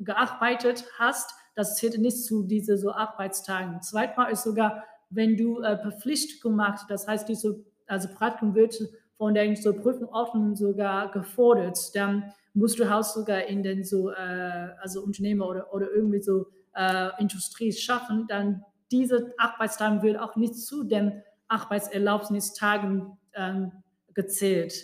gearbeitet 0.00 0.84
hast, 0.98 1.34
das 1.54 1.76
zählt 1.76 1.98
nicht 1.98 2.24
zu 2.24 2.42
diesen 2.44 2.78
so 2.78 2.92
Arbeitstagen. 2.92 3.82
Zweitmal 3.82 4.32
ist 4.32 4.42
sogar, 4.42 4.84
wenn 5.10 5.36
du 5.36 5.60
äh, 5.60 5.78
verpflichtet 5.78 6.40
gemacht, 6.40 6.86
das 6.88 7.06
heißt, 7.06 7.28
diese, 7.28 7.64
also 7.86 8.08
Praktikum 8.08 8.54
wird 8.54 8.76
von 9.16 9.34
den 9.34 9.56
so 9.56 9.74
Prüfungsordnungen 9.74 10.56
sogar 10.56 11.10
gefordert, 11.10 11.78
dann 11.94 12.32
musst 12.54 12.78
du 12.78 12.84
auch 12.90 13.02
sogar 13.02 13.44
in 13.44 13.62
den 13.62 13.84
so, 13.84 14.10
äh, 14.10 14.68
also 14.80 15.02
Unternehmer 15.02 15.48
oder, 15.48 15.72
oder 15.74 15.90
irgendwie 15.90 16.22
so 16.22 16.46
äh, 16.74 17.10
Industrie 17.18 17.72
schaffen, 17.72 18.26
dann 18.28 18.64
diese 18.90 19.34
Arbeitstage 19.38 20.02
wird 20.02 20.18
auch 20.18 20.36
nicht 20.36 20.54
zu 20.56 20.84
den 20.84 21.22
Arbeitserlaubnistagen 21.48 23.18
ähm, 23.34 23.72
gezählt. 24.14 24.74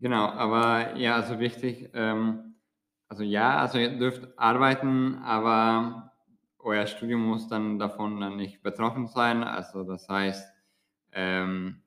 Genau, 0.00 0.26
aber 0.28 0.96
ja, 0.96 1.16
also 1.16 1.38
wichtig, 1.38 1.90
ähm, 1.92 2.54
also 3.08 3.22
ja, 3.22 3.58
also 3.58 3.78
ihr 3.78 3.98
dürft 3.98 4.38
arbeiten, 4.38 5.16
aber 5.16 6.12
euer 6.58 6.86
Studium 6.86 7.26
muss 7.26 7.48
dann 7.48 7.78
davon 7.78 8.20
dann 8.20 8.36
nicht 8.36 8.62
betroffen 8.62 9.08
sein. 9.08 9.42
Also 9.42 9.82
das 9.82 10.08
heißt, 10.08 10.48
ähm, 11.12 11.82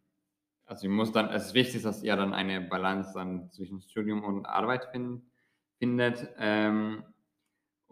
also 0.66 0.90
muss 0.90 1.12
dann, 1.12 1.30
es 1.30 1.48
ist 1.48 1.54
wichtig, 1.54 1.84
dass 1.84 2.04
ihr 2.04 2.16
dann 2.16 2.34
eine 2.34 2.62
Balance 2.62 3.14
dann 3.14 3.50
zwischen 3.52 3.82
Studium 3.82 4.24
und 4.24 4.46
Arbeit 4.46 4.86
find, 4.92 5.24
findet. 5.80 6.28
Ähm, 6.38 7.04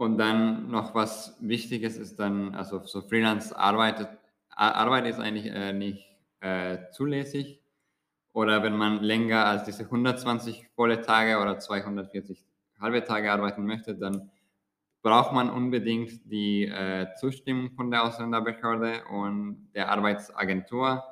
und 0.01 0.17
dann 0.17 0.72
noch 0.72 0.96
was 0.96 1.38
Wichtiges 1.41 1.96
ist 1.98 2.20
dann, 2.20 2.55
also 2.55 2.79
so 2.86 3.01
Freelance-Arbeit 3.01 4.17
Arbeit 4.50 5.05
ist 5.05 5.20
eigentlich 5.20 5.46
äh, 5.46 5.74
nicht 5.74 6.08
äh, 6.39 6.89
zulässig. 6.91 7.62
Oder 8.34 8.63
wenn 8.63 8.75
man 8.75 9.03
länger 9.03 9.46
als 9.46 9.65
diese 9.65 9.84
120 9.84 10.70
volle 10.75 11.01
Tage 11.01 11.39
oder 11.39 11.60
240 11.60 12.43
halbe 12.79 13.03
Tage 13.03 13.31
arbeiten 13.31 13.65
möchte, 13.65 13.96
dann 13.96 14.31
braucht 15.03 15.34
man 15.34 15.50
unbedingt 15.50 16.31
die 16.31 16.65
äh, 16.65 17.13
Zustimmung 17.20 17.72
von 17.72 17.91
der 17.91 18.03
Ausländerbehörde 18.03 19.03
und 19.05 19.70
der 19.75 19.89
Arbeitsagentur. 19.89 21.03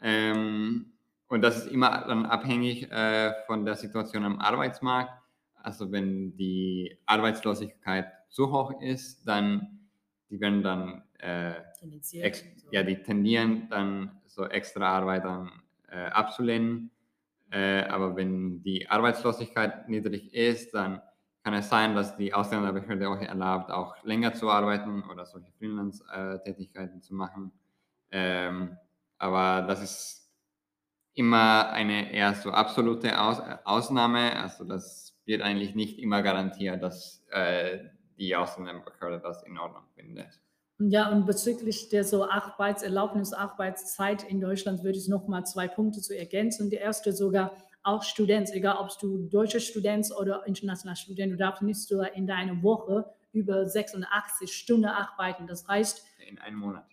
Ähm, 0.00 0.92
und 1.28 1.42
das 1.42 1.58
ist 1.58 1.72
immer 1.72 2.04
dann 2.06 2.24
abhängig 2.24 2.90
äh, 2.90 3.34
von 3.46 3.66
der 3.66 3.74
Situation 3.74 4.24
am 4.24 4.38
Arbeitsmarkt. 4.38 5.23
Also 5.64 5.90
wenn 5.90 6.36
die 6.36 6.98
Arbeitslosigkeit 7.06 8.06
zu 8.28 8.52
hoch 8.52 8.80
ist, 8.82 9.26
dann 9.26 9.88
die 10.30 10.40
werden 10.40 10.62
dann 10.62 11.02
äh, 11.18 11.54
ex, 12.20 12.44
ja, 12.70 12.82
die 12.82 13.02
tendieren 13.02 13.68
dann 13.70 14.20
so 14.26 14.46
extra 14.46 14.96
Arbeit 14.98 15.24
dann 15.24 15.50
äh, 15.88 16.06
abzulehnen. 16.06 16.90
Äh, 17.50 17.84
aber 17.84 18.16
wenn 18.16 18.62
die 18.62 18.88
Arbeitslosigkeit 18.88 19.88
niedrig 19.88 20.34
ist, 20.34 20.74
dann 20.74 21.00
kann 21.44 21.54
es 21.54 21.68
sein, 21.68 21.94
dass 21.94 22.16
die 22.16 22.34
Ausländerbehörde 22.34 23.08
auch 23.08 23.20
erlaubt, 23.20 23.70
auch 23.70 24.02
länger 24.02 24.34
zu 24.34 24.50
arbeiten 24.50 25.04
oder 25.04 25.24
solche 25.24 25.52
Freelance-Tätigkeiten 25.52 27.00
zu 27.00 27.14
machen. 27.14 27.52
Ähm, 28.10 28.76
aber 29.18 29.66
das 29.66 29.82
ist 29.82 30.30
immer 31.14 31.70
eine 31.70 32.12
eher 32.12 32.34
so 32.34 32.50
absolute 32.50 33.20
Aus 33.20 33.40
Ausnahme. 33.64 34.34
Also 34.36 34.64
das 34.64 35.13
wird 35.26 35.42
eigentlich 35.42 35.74
nicht 35.74 35.98
immer 35.98 36.22
garantiert, 36.22 36.82
dass 36.82 37.24
äh, 37.30 37.78
die 38.18 38.36
Ausländerbehörde 38.36 39.20
das 39.20 39.42
in 39.44 39.58
Ordnung 39.58 39.84
findet. 39.94 40.40
Ja, 40.78 41.10
und 41.10 41.24
bezüglich 41.24 41.88
der 41.88 42.04
so 42.04 42.28
Arbeitserlaubnis, 42.28 43.32
Arbeitszeit 43.32 44.24
in 44.24 44.40
Deutschland 44.40 44.82
würde 44.82 44.98
ich 44.98 45.08
noch 45.08 45.28
mal 45.28 45.44
zwei 45.44 45.68
Punkte 45.68 46.00
zu 46.00 46.16
ergänzen. 46.16 46.68
Die 46.68 46.76
erste 46.76 47.12
sogar 47.12 47.56
auch 47.84 48.02
Student, 48.02 48.50
egal 48.52 48.78
ob 48.78 48.88
du 48.98 49.28
deutscher 49.28 49.60
Student 49.60 50.08
oder 50.18 50.46
internationaler 50.46 50.96
Student, 50.96 51.32
du 51.32 51.36
darfst 51.36 51.62
nicht 51.62 51.80
so 51.80 52.02
in 52.02 52.26
deiner 52.26 52.62
Woche 52.62 53.06
über 53.32 53.66
86 53.66 54.52
Stunden 54.52 54.86
arbeiten. 54.86 55.46
Das 55.46 55.66
heißt 55.68 56.04
in 56.28 56.38
einem 56.38 56.58
Monat. 56.58 56.86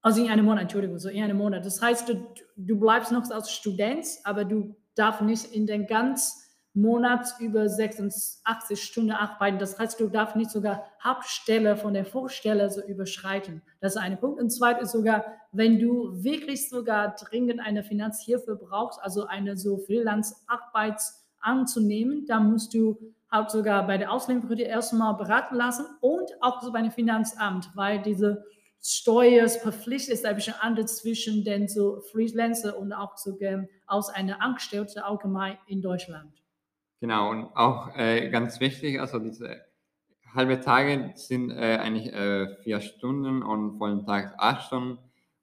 Also 0.00 0.22
in 0.22 0.30
einem 0.30 0.44
Monat, 0.44 0.62
Entschuldigung, 0.62 0.98
so 0.98 1.08
in 1.08 1.22
einem 1.22 1.36
Monat. 1.36 1.66
Das 1.66 1.82
heißt, 1.82 2.08
du, 2.08 2.26
du 2.56 2.78
bleibst 2.78 3.12
noch 3.12 3.28
als 3.30 3.50
Student, 3.50 4.06
aber 4.24 4.44
du 4.44 4.76
darfst 4.94 5.22
nicht 5.22 5.52
in 5.52 5.66
den 5.66 5.86
ganzen 5.86 6.45
Monat 6.76 7.26
über 7.40 7.68
86 7.68 8.82
Stunden 8.82 9.12
arbeiten. 9.12 9.58
Das 9.58 9.78
heißt, 9.78 9.98
du 9.98 10.08
darfst 10.08 10.36
nicht 10.36 10.50
sogar 10.50 10.84
Hauptstelle 11.02 11.76
von 11.76 11.94
der 11.94 12.04
Vorstelle 12.04 12.68
so 12.68 12.82
überschreiten. 12.82 13.62
Das 13.80 13.94
ist 13.94 14.00
ein 14.00 14.20
Punkt. 14.20 14.38
Und 14.38 14.50
zweites 14.50 14.92
sogar, 14.92 15.24
wenn 15.52 15.78
du 15.78 16.22
wirklich 16.22 16.68
sogar 16.68 17.16
dringend 17.16 17.60
eine 17.60 17.82
Finanzhilfe 17.82 18.56
brauchst, 18.56 19.00
also 19.02 19.26
eine 19.26 19.56
so 19.56 19.78
Freelance-Arbeit 19.78 21.00
anzunehmen, 21.40 22.26
dann 22.26 22.50
musst 22.50 22.74
du 22.74 22.98
halt 23.30 23.50
sogar 23.50 23.86
bei 23.86 23.96
der 23.96 24.12
Ausländerbehörde 24.12 24.64
erstmal 24.64 25.14
beraten 25.14 25.56
lassen 25.56 25.86
und 26.02 26.30
auch 26.42 26.60
so 26.60 26.72
bei 26.72 26.82
dem 26.82 26.90
Finanzamt, 26.90 27.70
weil 27.74 28.02
diese 28.02 28.44
Steuerverpflichtung 28.82 30.12
ist 30.12 30.26
ein 30.26 30.34
bisschen 30.36 30.54
anders 30.60 30.98
zwischen 30.98 31.42
den 31.42 31.68
so 31.68 32.02
Freelancer 32.12 32.78
und 32.78 32.92
auch 32.92 33.16
sogar 33.16 33.64
aus 33.86 34.10
einer 34.10 34.42
Angestellte 34.42 35.04
allgemein 35.06 35.56
in 35.66 35.80
Deutschland. 35.80 36.45
Genau, 37.00 37.30
und 37.30 37.44
auch 37.54 37.94
äh, 37.96 38.30
ganz 38.30 38.58
wichtig, 38.60 39.00
also 39.00 39.18
diese 39.18 39.66
halbe 40.34 40.60
Tage 40.60 41.12
sind 41.16 41.50
äh, 41.50 41.78
eigentlich 41.78 42.12
äh, 42.12 42.56
vier 42.62 42.80
Stunden 42.80 43.42
und 43.42 43.78
vollen 43.78 44.04
Tag 44.04 44.34
acht 44.38 44.66
Stunden. 44.66 44.98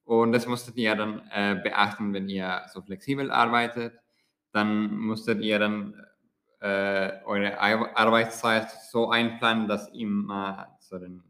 Und 0.05 0.31
das 0.33 0.48
musstet 0.48 0.75
ihr 0.77 0.95
dann 0.95 1.22
äh, 1.31 1.55
beachten, 1.55 2.13
wenn 2.13 2.27
ihr 2.29 2.63
so 2.72 2.81
flexibel 2.81 3.31
arbeitet. 3.31 3.93
Dann 4.51 4.95
musstet 4.98 5.41
ihr 5.41 5.60
dann 5.60 5.95
äh, 6.60 7.12
eure 7.25 7.60
Arbeitszeit 7.60 8.69
so 8.69 9.10
einplanen, 9.10 9.67
dass 9.67 9.89
ihr 9.93 10.01
immer 10.01 10.77
so 10.79 11.00
den, 11.00 11.24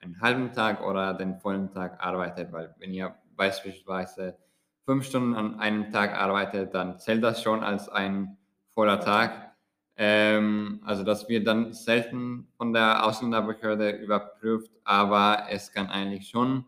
einen 0.00 0.20
halben 0.20 0.52
Tag 0.52 0.82
oder 0.82 1.14
den 1.14 1.38
vollen 1.38 1.70
Tag 1.72 2.04
arbeitet. 2.04 2.52
Weil 2.52 2.74
wenn 2.78 2.92
ihr 2.92 3.14
beispielsweise 3.36 4.36
fünf 4.84 5.04
Stunden 5.06 5.34
an 5.34 5.60
einem 5.60 5.90
Tag 5.92 6.14
arbeitet, 6.14 6.74
dann 6.74 6.98
zählt 6.98 7.22
das 7.22 7.42
schon 7.42 7.62
als 7.62 7.88
ein 7.88 8.36
voller 8.70 9.00
Tag. 9.00 9.47
Ähm, 9.98 10.80
also 10.84 11.02
das 11.02 11.28
wird 11.28 11.46
dann 11.46 11.72
selten 11.72 12.46
von 12.56 12.72
der 12.72 13.04
Ausländerbehörde 13.04 13.90
überprüft, 13.90 14.70
aber 14.84 15.46
es 15.50 15.72
kann 15.72 15.88
eigentlich 15.88 16.28
schon 16.28 16.64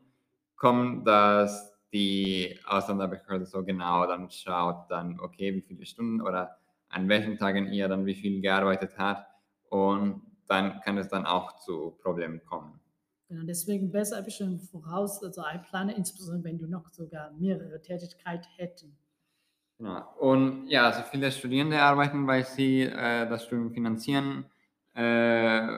kommen, 0.56 1.04
dass 1.04 1.72
die 1.92 2.58
Ausländerbehörde 2.66 3.46
so 3.46 3.64
genau 3.64 4.04
dann 4.06 4.30
schaut, 4.30 4.90
dann 4.90 5.20
okay, 5.20 5.54
wie 5.54 5.62
viele 5.62 5.86
Stunden 5.86 6.20
oder 6.20 6.58
an 6.88 7.08
welchen 7.08 7.36
Tagen 7.38 7.72
ihr 7.72 7.88
dann 7.88 8.04
wie 8.04 8.16
viel 8.16 8.40
gearbeitet 8.40 8.98
hat 8.98 9.26
und 9.68 10.22
dann 10.48 10.80
kann 10.80 10.98
es 10.98 11.08
dann 11.08 11.24
auch 11.24 11.56
zu 11.60 11.96
Problemen 12.02 12.44
kommen. 12.44 12.80
Genau, 13.28 13.44
deswegen 13.44 13.92
besser 13.92 14.16
ein 14.16 14.24
bisschen 14.24 14.58
voraus, 14.58 15.22
also 15.22 15.42
einplanen, 15.42 15.94
insbesondere 15.94 16.50
wenn 16.50 16.58
du 16.58 16.66
noch 16.66 16.88
sogar 16.88 17.30
mehrere 17.30 17.80
Tätigkeiten 17.80 18.48
hätten. 18.56 18.98
Genau. 19.80 20.02
Und 20.18 20.68
ja, 20.68 20.84
also 20.84 21.00
viele 21.10 21.32
Studierende 21.32 21.80
arbeiten, 21.80 22.26
weil 22.26 22.44
sie 22.44 22.82
äh, 22.82 23.26
das 23.26 23.46
Studium 23.46 23.72
finanzieren 23.72 24.44
äh, 24.94 25.68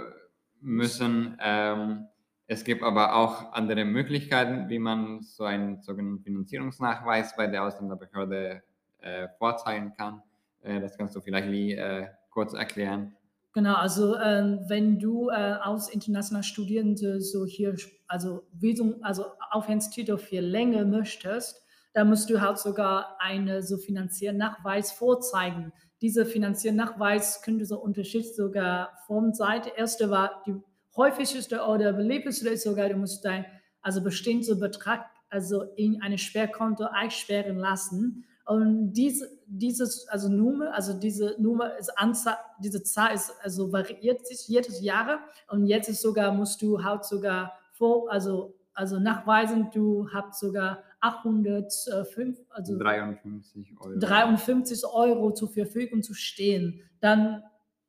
müssen. 0.61 1.38
Ähm, 1.40 2.09
es 2.49 2.64
gibt 2.64 2.82
aber 2.82 3.14
auch 3.14 3.52
andere 3.52 3.85
Möglichkeiten, 3.85 4.68
wie 4.68 4.80
man 4.80 5.23
so 5.23 5.44
einen 5.44 5.82
sogenannten 5.82 6.25
Finanzierungsnachweis 6.25 7.37
bei 7.37 7.47
der 7.47 7.62
Ausländerbehörde 7.62 8.64
äh, 8.99 9.28
vorzeigen 9.38 9.94
kann. 9.97 10.21
Äh, 10.62 10.80
das 10.80 10.99
kannst 10.99 11.14
du 11.14 11.21
vielleicht 11.21 11.47
Lee, 11.47 11.75
äh, 11.75 12.09
kurz 12.30 12.54
erklären. 12.54 13.14
Genau, 13.52 13.76
also 13.76 14.16
äh, 14.16 14.59
wenn 14.66 14.99
du 14.99 15.28
äh, 15.28 15.59
aus 15.62 15.88
internationalen 15.88 16.42
Studierende 16.42 17.21
so 17.21 17.47
hier, 17.47 17.76
also 18.09 18.42
Visum, 18.52 18.97
also 19.02 19.26
Aufenthaltstitel 19.52 20.18
für 20.18 20.40
länger 20.40 20.85
möchtest, 20.87 21.62
dann 21.93 22.09
musst 22.09 22.31
du 22.31 22.41
halt 22.41 22.59
sogar 22.59 23.17
einen 23.21 23.63
so 23.63 23.77
finanziellen 23.77 24.39
Nachweis 24.39 24.93
vorzeigen. 24.93 25.73
Dieser 26.01 26.27
finanzielle 26.27 26.77
Nachweis 26.77 27.43
könnte 27.43 27.65
so 27.65 27.79
unterschiedlich 27.79 28.35
sogar 28.35 28.99
Form 29.07 29.33
sein. 29.35 29.63
Der 29.63 29.79
erste 29.79 30.11
war 30.11 30.43
die 30.47 30.55
häufigste 30.97 31.61
oder 31.63 31.93
beliebteste 31.93 32.49
ist 32.49 32.65
sogar, 32.65 32.89
du 32.89 32.97
musst 32.97 33.25
dein 33.25 33.45
also 33.83 34.02
bestimmter 34.02 34.55
Betrag 34.55 35.05
also 35.28 35.63
in 35.76 36.00
ein 36.02 36.17
Sperrkonto 36.19 36.85
einsperren 36.85 37.57
lassen. 37.57 38.25
Und 38.45 38.93
diese, 38.93 39.31
dieses, 39.47 40.07
also 40.09 40.28
Nummer, 40.28 40.75
also 40.75 40.99
diese 40.99 41.37
Nummer 41.39 41.76
ist 41.78 41.97
Anzahl, 41.99 42.37
diese 42.63 42.83
Zahl 42.83 43.15
ist, 43.15 43.33
also 43.43 43.73
variiert 43.73 44.26
sich 44.26 44.47
jedes 44.49 44.83
Jahr. 44.83 45.21
Und 45.49 45.67
jetzt 45.67 45.89
ist 45.89 46.02
sogar, 46.02 46.33
musst 46.33 46.61
du 46.61 46.83
halt 46.83 47.05
sogar 47.05 47.52
vor, 47.73 48.11
also, 48.11 48.55
also 48.75 48.99
nachweisen, 48.99 49.71
du 49.73 50.09
hast 50.13 50.39
sogar 50.39 50.83
805, 51.02 52.38
also 52.50 52.78
53 52.78 53.75
Euro. 53.80 53.99
53 53.99 54.84
Euro 54.86 55.32
zur 55.32 55.50
Verfügung 55.50 56.02
zu 56.02 56.15
stehen. 56.15 56.80
Dann 57.00 57.43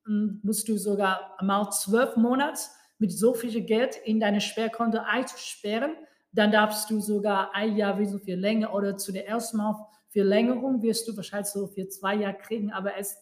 hm, 0.06 0.42
musst 0.44 0.68
du 0.68 0.78
sogar 0.78 1.38
mal 1.42 1.70
zwölf 1.72 2.18
Monate 2.18 2.60
mit 2.98 3.12
so 3.12 3.34
viel 3.34 3.62
Geld 3.62 3.96
in 4.04 4.20
deine 4.20 4.42
Sperrkonto 4.42 4.98
einsperren. 5.00 5.92
Dann 6.32 6.52
darfst 6.52 6.90
du 6.90 7.00
sogar 7.00 7.54
ein 7.54 7.78
Jahr 7.78 8.00
wie 8.00 8.06
so 8.06 8.18
viel 8.18 8.36
länger 8.36 8.74
oder 8.74 8.98
zu 8.98 9.12
der 9.12 9.28
ersten 9.28 9.58
Mal 9.58 9.76
Verlängerung 10.10 10.82
wirst 10.84 11.08
du 11.08 11.18
wahrscheinlich 11.18 11.50
so 11.50 11.68
für 11.68 11.88
zwei 11.90 12.16
Jahre 12.16 12.38
kriegen, 12.38 12.72
aber 12.72 12.98
es, 12.98 13.18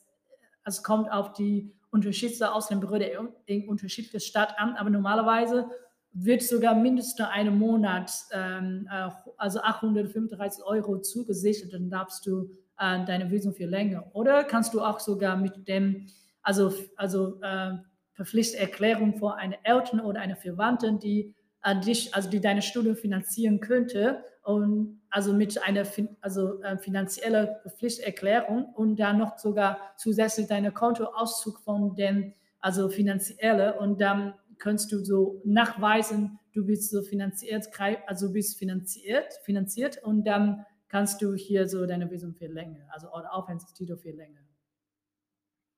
es 0.66 0.84
kommt 0.84 1.10
auf 1.10 1.32
die 1.34 1.74
unterschiedliche 1.90 2.52
Ausländerbehörde 2.54 3.34
in 3.46 3.68
unterschiedliche 3.70 4.20
Stadt 4.20 4.58
an. 4.58 4.76
Aber 4.76 4.90
normalerweise 4.90 5.70
wird 6.14 6.42
sogar 6.42 6.76
mindestens 6.76 7.28
einen 7.28 7.58
Monat, 7.58 8.12
ähm, 8.32 8.88
äh, 8.92 9.10
also 9.38 9.62
835 9.62 10.64
Euro 10.66 11.00
zugesichert, 11.00 11.74
dann 11.74 11.90
darfst 11.90 12.26
du 12.26 12.50
äh, 12.78 13.06
deine 13.06 13.32
Visum 13.32 13.54
für 13.54 13.66
länger. 13.66 14.10
Oder 14.14 14.44
kannst 14.44 14.74
du 14.74 14.82
auch 14.82 15.00
sogar 15.00 15.38
mit 15.38 15.68
dem, 15.68 16.08
also, 16.42 16.74
also 16.98 17.40
äh, 17.42 17.74
Verpflichterklärung 18.14 19.18
vor 19.18 19.38
einer 19.38 19.58
Eltern 19.64 20.02
oder 20.02 20.20
einer 20.22 20.36
Verwandten, 20.36 21.00
die 21.00 21.34
äh, 21.64 21.80
dich, 21.80 22.14
also 22.14 22.30
die 22.30 22.42
deine 22.42 22.62
Studium 22.62 22.96
finanzieren 22.96 23.60
könnte, 23.60 24.24
und 24.44 25.02
also 25.10 25.34
mit 25.34 25.62
einer 25.62 25.86
also, 26.22 26.62
äh, 26.62 26.78
finanziellen 26.78 27.50
Pflichterklärung 27.78 28.66
und 28.74 29.00
dann 29.00 29.20
noch 29.20 29.38
sogar 29.38 29.78
zusätzlich 29.98 30.48
deinen 30.48 30.74
Kontoauszug 30.74 31.60
von 31.60 31.96
dem, 31.96 32.34
also 32.60 32.90
finanzielle 32.90 33.80
und 33.80 34.02
dann 34.02 34.34
kannst 34.62 34.92
du 34.92 35.04
so 35.04 35.42
nachweisen, 35.44 36.40
du 36.54 36.66
bist 36.66 36.92
so 36.92 37.02
finanziert, 37.02 37.68
also 38.08 38.32
bist 38.32 38.58
finanziert, 38.58 39.34
finanziert 39.44 40.02
und 40.04 40.24
dann 40.24 40.66
kannst 40.88 41.22
du 41.22 41.34
hier 41.34 41.68
so 41.68 41.86
deine 41.86 42.10
Visum 42.10 42.36
länger, 42.40 42.86
also 42.90 43.12
oder 43.12 43.34
Aufenthaltstitel 43.34 43.98
für 43.98 44.12
länger. 44.12 44.42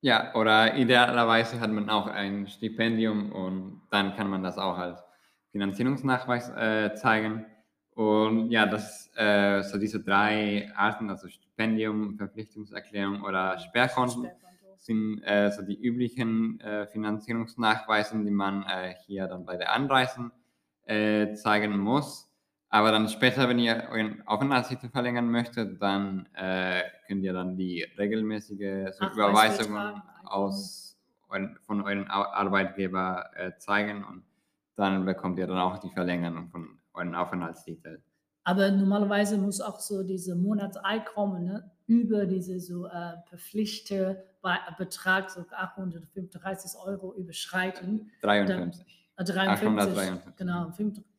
Ja, 0.01 0.35
oder 0.35 0.75
idealerweise 0.75 1.61
hat 1.61 1.71
man 1.71 1.89
auch 1.89 2.07
ein 2.07 2.47
Stipendium 2.47 3.31
und 3.31 3.81
dann 3.89 4.15
kann 4.15 4.29
man 4.29 4.43
das 4.43 4.57
auch 4.57 4.77
als 4.77 5.01
Finanzierungsnachweis 5.51 6.49
äh, 6.49 6.93
zeigen. 6.95 7.45
Und 7.91 8.51
ja, 8.51 8.65
das 8.65 9.09
äh, 9.15 9.61
so 9.61 9.77
diese 9.77 10.03
drei 10.03 10.69
Arten, 10.75 11.09
also 11.09 11.29
Stipendium, 11.29 12.17
Verpflichtungserklärung 12.17 13.21
oder 13.21 13.57
Sperrkonten, 13.59 14.29
sind 14.83 15.21
äh, 15.23 15.49
so 15.51 15.61
die 15.61 15.81
üblichen 15.81 16.59
äh, 16.59 16.87
Finanzierungsnachweise, 16.87 18.21
die 18.23 18.31
man 18.31 18.63
äh, 18.63 18.95
hier 19.05 19.27
dann 19.27 19.45
bei 19.45 19.55
der 19.55 19.73
Anreisen 19.73 20.31
äh, 20.85 21.33
zeigen 21.33 21.77
muss. 21.77 22.29
Aber 22.69 22.91
dann 22.91 23.07
später, 23.07 23.47
wenn 23.47 23.59
ihr 23.59 23.87
euren 23.91 24.27
Aufenthaltstitel 24.27 24.89
verlängern 24.89 25.29
möchtet, 25.29 25.81
dann 25.81 26.27
äh, 26.33 26.81
könnt 27.07 27.23
ihr 27.23 27.33
dann 27.33 27.55
die 27.55 27.85
regelmäßige 27.97 28.93
so 28.97 29.05
Überweisung 29.05 29.77
aus, 30.25 30.97
von 31.65 31.81
euren 31.81 32.07
Arbeitgeber 32.07 33.31
zeigen 33.57 34.03
und 34.03 34.23
dann 34.75 35.05
bekommt 35.05 35.39
ihr 35.39 35.47
dann 35.47 35.57
auch 35.57 35.79
die 35.79 35.89
Verlängerung 35.89 36.49
von 36.49 36.79
euren 36.93 37.15
Aufenthaltstitel. 37.15 38.01
Aber 38.43 38.69
normalerweise 38.71 39.37
muss 39.37 39.61
auch 39.61 39.79
so 39.79 40.03
diese 40.03 40.35
Monatseinkommen 40.35 41.45
ne, 41.45 41.71
über 41.87 42.25
diese 42.25 42.59
so 42.59 42.85
äh, 42.87 43.13
verpflichtete 43.29 44.25
Betrag, 44.77 45.29
so 45.29 45.45
835 45.49 46.79
Euro 46.85 47.13
überschreiten. 47.15 48.11
53. 48.21 49.11
Dann, 49.15 49.25
äh, 49.25 49.31
53 49.31 49.67
853. 49.67 50.35
Genau, 50.37 50.71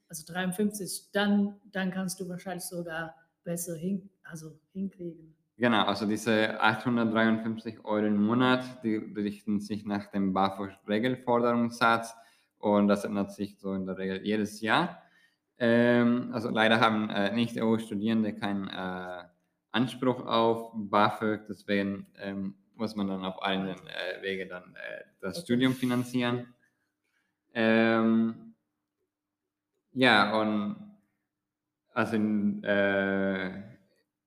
also 0.08 0.32
53. 0.32 1.10
Dann, 1.12 1.54
dann 1.72 1.90
kannst 1.90 2.20
du 2.20 2.28
wahrscheinlich 2.28 2.64
sogar 2.64 3.14
besser 3.44 3.76
hin, 3.76 4.10
also 4.24 4.58
hinkriegen. 4.72 5.34
Genau, 5.56 5.84
also 5.84 6.06
diese 6.06 6.60
853 6.60 7.84
Euro 7.84 8.06
im 8.06 8.24
Monat, 8.24 8.82
die 8.82 8.96
richten 8.96 9.60
sich 9.60 9.84
nach 9.84 10.06
dem 10.10 10.32
BAföG-Regelforderungssatz 10.32 12.14
und 12.58 12.88
das 12.88 13.04
ändert 13.04 13.32
sich 13.32 13.58
so 13.58 13.72
in 13.74 13.86
der 13.86 13.96
Regel 13.96 14.24
jedes 14.24 14.60
Jahr. 14.60 15.00
Ähm, 15.58 16.30
also 16.32 16.50
leider 16.50 16.80
haben 16.80 17.08
äh, 17.08 17.32
Nicht-EU-Studierende 17.32 18.34
keinen 18.34 18.66
äh, 18.68 19.24
Anspruch 19.70 20.26
auf 20.26 20.72
BAföG, 20.74 21.46
deswegen 21.48 22.06
ähm, 22.18 22.56
muss 22.74 22.96
man 22.96 23.08
dann 23.08 23.24
auf 23.24 23.42
allen 23.42 23.68
äh, 23.68 24.22
Wege 24.22 24.46
dann 24.46 24.74
äh, 24.76 25.04
das 25.20 25.42
Studium 25.42 25.74
finanzieren. 25.74 26.54
Ähm, 27.54 28.54
ja, 29.92 30.38
und 30.40 30.76
also 31.92 32.16
in, 32.16 32.62
äh, 32.64 33.62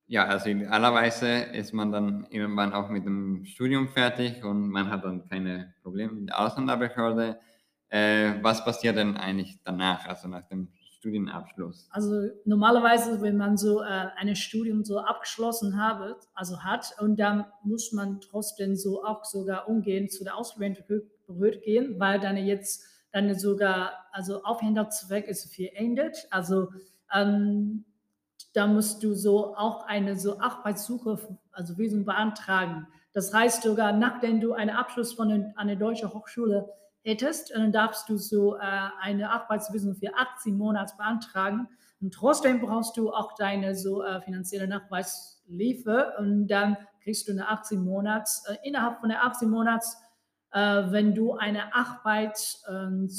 ja, 0.07 0.25
also 0.25 0.49
idealerweise 0.49 1.27
ist 1.27 1.73
man 1.73 1.91
dann 1.91 2.27
irgendwann 2.29 2.73
auch 2.73 2.89
mit 2.89 3.05
dem 3.05 3.45
Studium 3.45 3.89
fertig 3.89 4.43
und 4.43 4.69
man 4.69 4.89
hat 4.89 5.03
dann 5.03 5.27
keine 5.27 5.73
Probleme 5.83 6.13
mit 6.13 6.29
der 6.29 6.39
Ausländerbehörde. 6.39 7.39
Äh, 7.89 8.35
was 8.41 8.63
passiert 8.63 8.97
denn 8.97 9.17
eigentlich 9.17 9.59
danach, 9.63 10.07
also 10.07 10.27
nach 10.29 10.47
dem 10.47 10.71
Studienabschluss? 11.07 11.87
Also 11.89 12.29
normalerweise, 12.45 13.21
wenn 13.21 13.37
man 13.37 13.57
so 13.57 13.81
äh, 13.81 14.07
ein 14.17 14.35
Studium 14.35 14.83
so 14.83 14.99
abgeschlossen 14.99 15.81
habe, 15.81 16.17
also 16.33 16.63
hat 16.63 16.93
und 16.99 17.17
dann 17.17 17.45
muss 17.63 17.93
man 17.93 18.19
trotzdem 18.19 18.75
so 18.75 19.03
auch 19.03 19.23
sogar 19.23 19.69
umgehen 19.69 20.09
zu 20.09 20.23
der 20.23 20.35
Ausländerbehörde 20.35 21.59
gehen, 21.59 21.99
weil 21.99 22.19
dann 22.19 22.37
jetzt 22.37 22.83
dann 23.13 23.33
sogar, 23.39 23.93
also 24.11 24.43
Aufenthaltszweck 24.43 25.27
ist 25.27 25.53
verändert. 25.55 26.27
Also 26.29 26.69
ähm, 27.13 27.85
da 28.53 28.67
musst 28.67 29.01
du 29.03 29.13
so 29.13 29.55
auch 29.55 29.85
eine 29.85 30.19
so 30.19 30.39
Arbeitssuche, 30.39 31.17
also 31.51 31.77
Visum 31.77 32.03
beantragen. 32.03 32.87
Das 33.13 33.33
heißt 33.33 33.63
sogar, 33.63 33.93
nachdem 33.93 34.41
du 34.41 34.53
einen 34.53 34.71
Abschluss 34.71 35.13
von 35.13 35.53
einer 35.55 35.75
deutschen 35.75 36.13
Hochschule 36.13 36.69
hättest, 37.07 37.51
dann 37.55 37.71
darfst 37.71 38.09
du 38.09 38.17
so 38.17 38.57
äh, 38.57 38.59
eine 39.01 39.31
Arbeitsvisum 39.31 39.95
für 39.95 40.13
18 40.15 40.57
Monate 40.57 40.93
beantragen. 40.97 41.67
Und 42.01 42.13
trotzdem 42.13 42.59
brauchst 42.59 42.97
du 42.97 43.11
auch 43.11 43.33
deine 43.35 43.75
so 43.75 44.03
äh, 44.03 44.21
finanzielle 44.21 44.67
Nachweis 44.67 45.41
liefern 45.47 46.11
und 46.19 46.47
dann 46.47 46.77
kriegst 47.01 47.27
du 47.27 47.31
eine 47.31 47.47
18 47.47 47.81
Monats, 47.81 48.43
äh, 48.47 48.57
innerhalb 48.67 48.99
von 48.99 49.09
der 49.09 49.23
18 49.23 49.49
Monats, 49.49 49.97
äh, 50.51 50.59
wenn 50.59 51.15
du 51.15 51.33
eine 51.33 51.73
Arbeit 51.73 52.37
ähm, 52.69 53.09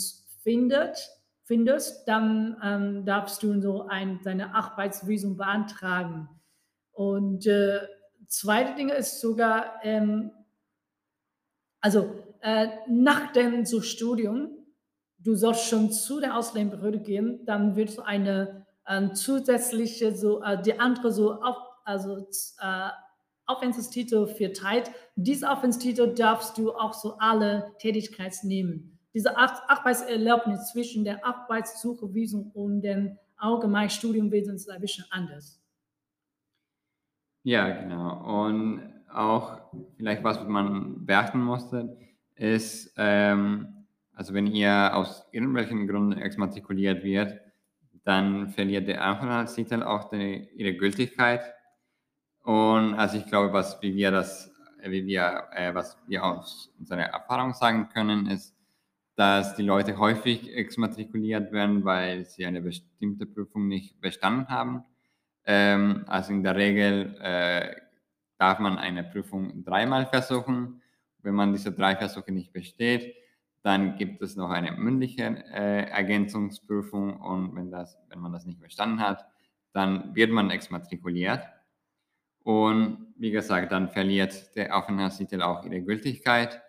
findet, 0.43 1.11
findest, 1.45 2.07
dann 2.07 2.57
ähm, 2.63 3.07
darfst 3.07 3.43
du 3.43 3.59
so 3.61 3.87
ein, 3.87 4.21
deine 4.23 4.55
Arbeitsvisum 4.55 5.39
beantragen. 5.39 6.29
Und 6.93 7.47
äh, 7.47 7.81
zweite 8.27 8.75
Ding 8.75 8.91
ist 8.91 9.21
sogar, 9.23 9.81
ähm, 9.83 10.31
also 11.81 12.28
äh, 12.43 12.69
nach 12.89 13.33
dem 13.33 13.65
so 13.65 13.81
Studium, 13.81 14.51
du 15.19 15.35
sollst 15.35 15.67
schon 15.67 15.91
zu 15.91 16.21
der 16.21 16.37
Ausländerbehörde 16.37 17.01
gehen, 17.01 17.41
dann 17.45 17.77
wird 17.77 17.91
so 17.91 18.03
eine 18.03 18.67
äh, 18.87 19.11
zusätzliche, 19.13 20.17
so 20.17 20.43
äh, 20.43 20.61
die 20.61 20.79
andere 20.79 21.13
so 21.13 21.35
auf, 21.35 21.57
also 21.85 22.29
äh, 22.61 22.91
Aufenthaltstitel 23.47 24.27
verteilt. 24.27 24.91
Diese 25.17 25.51
Aufenthaltstitel 25.51 26.15
darfst 26.15 26.59
du 26.59 26.73
auch 26.73 26.93
so 26.93 27.17
alle 27.19 27.73
Tätigkeiten 27.79 28.47
nehmen. 28.47 28.99
Diese 29.15 29.37
Arbeitserlaubnis 29.37 30.71
zwischen 30.71 31.03
der 31.03 31.25
Arbeitssuchevisum 31.25 32.51
und 32.53 32.83
dem 32.83 33.19
allgemeinen 33.37 33.91
Studiumwesen 33.91 34.57
ist 34.57 34.71
ein 34.71 34.81
bisschen 34.81 35.07
anders. 35.11 35.61
Ja, 37.43 37.71
genau. 37.71 38.47
Und 38.47 38.83
auch 39.11 39.61
vielleicht 39.97 40.23
was 40.23 40.47
man 40.47 41.07
beachten 41.07 41.41
musste, 41.41 41.97
ist, 42.39 42.93
ähm, 42.97 43.87
also 44.15 44.35
wenn 44.35 44.47
ihr 44.47 44.95
aus 44.95 45.27
irgendwelchen 45.33 45.87
Gründen 45.87 46.19
exmatrikuliert 46.19 47.05
wird, 47.05 47.41
dann 48.05 48.49
verliert 48.49 48.89
der 48.89 49.11
Aufenthaltstitel 49.11 49.83
auch 49.83 50.09
die, 50.11 50.49
ihre 50.55 50.75
Gültigkeit. 50.75 51.43
Und 52.43 52.95
also 52.95 53.19
ich 53.19 53.27
glaube, 53.27 53.53
was 53.53 53.81
wie 53.83 53.95
wir 53.95 54.11
das, 54.11 54.51
wie 54.83 55.05
wir, 55.07 55.49
äh, 55.53 55.75
was 55.75 55.99
wir 56.07 56.25
aus 56.25 56.73
unserer 56.79 57.03
Erfahrung 57.03 57.53
sagen 57.55 57.89
können, 57.91 58.27
ist, 58.27 58.55
dass 59.17 59.57
die 59.57 59.65
Leute 59.65 59.99
häufig 59.99 60.55
exmatrikuliert 60.55 61.53
werden, 61.53 61.85
weil 61.85 62.25
sie 62.25 62.47
eine 62.47 62.63
bestimmte 62.63 63.27
Prüfung 63.27 63.69
nicht 63.69 64.01
bestanden 64.01 64.49
haben 64.49 64.85
ähm, 65.49 66.05
also 66.07 66.31
in 66.33 66.43
der 66.43 66.55
Regel 66.55 67.17
äh, 67.23 67.75
darf 68.37 68.59
man 68.59 68.77
eine 68.77 69.03
Prüfung 69.03 69.65
dreimal 69.65 70.07
versuchen. 70.07 70.83
Wenn 71.23 71.35
man 71.35 71.53
diese 71.53 71.73
drei 71.73 71.97
Versuche 71.97 72.33
nicht 72.33 72.53
besteht, 72.53 73.15
dann 73.63 73.97
gibt 73.97 74.23
es 74.23 74.37
noch 74.37 74.51
eine 74.51 74.73
mündliche 74.73 75.45
äh, 75.53 75.91
Ergänzungsprüfung 75.91 77.21
und 77.21 77.57
wenn, 77.57 77.71
das, 77.71 77.99
wenn 78.09 78.21
man 78.21 78.33
das 78.33 78.47
nicht 78.47 78.61
bestanden 78.61 79.01
hat, 79.01 79.27
dann 79.73 80.15
wird 80.15 80.31
man 80.31 80.51
exmatrikuliert. 80.51 81.43
Und 82.45 83.13
wie 83.17 83.31
gesagt, 83.31 83.73
dann 83.73 83.91
verliert 83.91 84.55
der 84.57 84.77
Aufenthaltstitel 84.77 85.43
auch 85.43 85.65
ihre 85.65 85.83
Gültigkeit. 85.83 86.63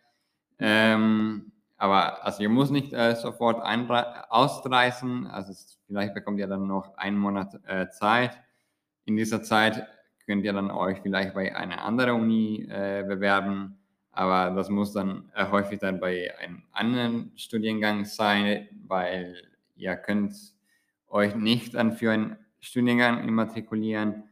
Ähm, 0.57 1.51
aber 1.77 2.25
also 2.25 2.43
ihr 2.43 2.49
muss 2.49 2.69
nicht 2.69 2.91
äh, 2.91 3.15
sofort 3.15 3.61
ausreißen. 3.63 5.27
Also 5.27 5.51
es, 5.51 5.79
vielleicht 5.87 6.13
bekommt 6.13 6.39
ihr 6.39 6.47
dann 6.47 6.67
noch 6.67 6.97
einen 6.97 7.17
Monat 7.17 7.61
äh, 7.65 7.89
Zeit 7.89 8.37
in 9.09 9.17
dieser 9.17 9.41
Zeit 9.41 9.87
könnt 10.25 10.45
ihr 10.45 10.53
dann 10.53 10.69
euch 10.69 10.99
vielleicht 11.01 11.33
bei 11.33 11.55
einer 11.55 11.83
anderen 11.83 12.21
Uni 12.21 12.67
äh, 12.69 13.03
bewerben, 13.05 13.78
aber 14.11 14.55
das 14.55 14.69
muss 14.69 14.93
dann 14.93 15.31
äh, 15.35 15.45
häufig 15.49 15.79
dann 15.79 15.99
bei 15.99 16.37
einem 16.39 16.63
anderen 16.71 17.31
Studiengang 17.35 18.05
sein, 18.05 18.67
weil 18.87 19.35
ihr 19.75 19.95
könnt 19.95 20.33
euch 21.07 21.35
nicht 21.35 21.73
dann 21.73 21.93
für 21.93 22.11
einen 22.11 22.37
Studiengang 22.59 23.27
immatrikulieren, 23.27 24.23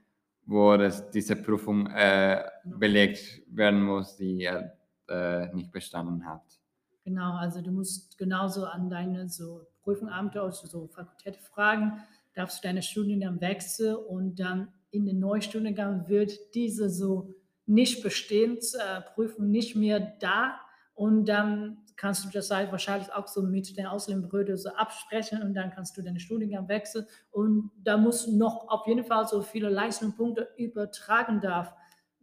wo 0.45 0.77
das, 0.77 1.09
diese 1.11 1.35
Prüfung 1.35 1.87
äh, 1.87 2.43
belegt 2.63 3.41
werden 3.47 3.81
muss, 3.81 4.17
die 4.17 4.41
ihr 4.41 4.73
äh, 5.09 5.53
nicht 5.53 5.71
bestanden 5.71 6.25
habt. 6.25 6.59
Genau, 7.03 7.35
also 7.35 7.61
du 7.61 7.71
musst 7.71 8.17
genauso 8.17 8.65
an 8.65 8.89
deine 8.89 9.29
so 9.29 9.65
Prüfungsamte, 9.83 10.41
also 10.41 10.67
so 10.67 10.87
Fakultät 10.87 11.37
fragen, 11.37 12.01
darfst 12.33 12.63
du 12.63 12.67
deine 12.67 12.81
Studiengang 12.81 13.39
wechseln 13.39 13.95
und 13.95 14.39
dann 14.39 14.67
in 14.91 15.05
den 15.05 15.19
Neustudiengang 15.19 16.07
wird 16.07 16.53
diese 16.53 16.89
so 16.89 17.33
nicht 17.67 18.01
Bestehensprüfung 18.01 19.49
nicht 19.49 19.75
mehr 19.75 19.99
da 20.19 20.59
und 20.93 21.25
dann 21.25 21.85
kannst 21.95 22.25
du 22.25 22.29
das 22.29 22.49
halt 22.49 22.71
wahrscheinlich 22.71 23.11
auch 23.13 23.27
so 23.27 23.41
mit 23.41 23.77
den 23.77 23.85
Ausländerbehörden 23.85 24.57
so 24.57 24.69
absprechen 24.69 25.41
und 25.41 25.53
dann 25.53 25.71
kannst 25.71 25.97
du 25.97 26.01
deinen 26.01 26.19
Studiengang 26.19 26.67
wechseln 26.69 27.05
und 27.31 27.71
da 27.83 27.97
muss 27.97 28.27
noch 28.27 28.67
auf 28.69 28.87
jeden 28.87 29.03
Fall 29.03 29.27
so 29.27 29.41
viele 29.41 29.69
Leistungspunkte 29.69 30.47
übertragen 30.57 31.41
darf. 31.41 31.73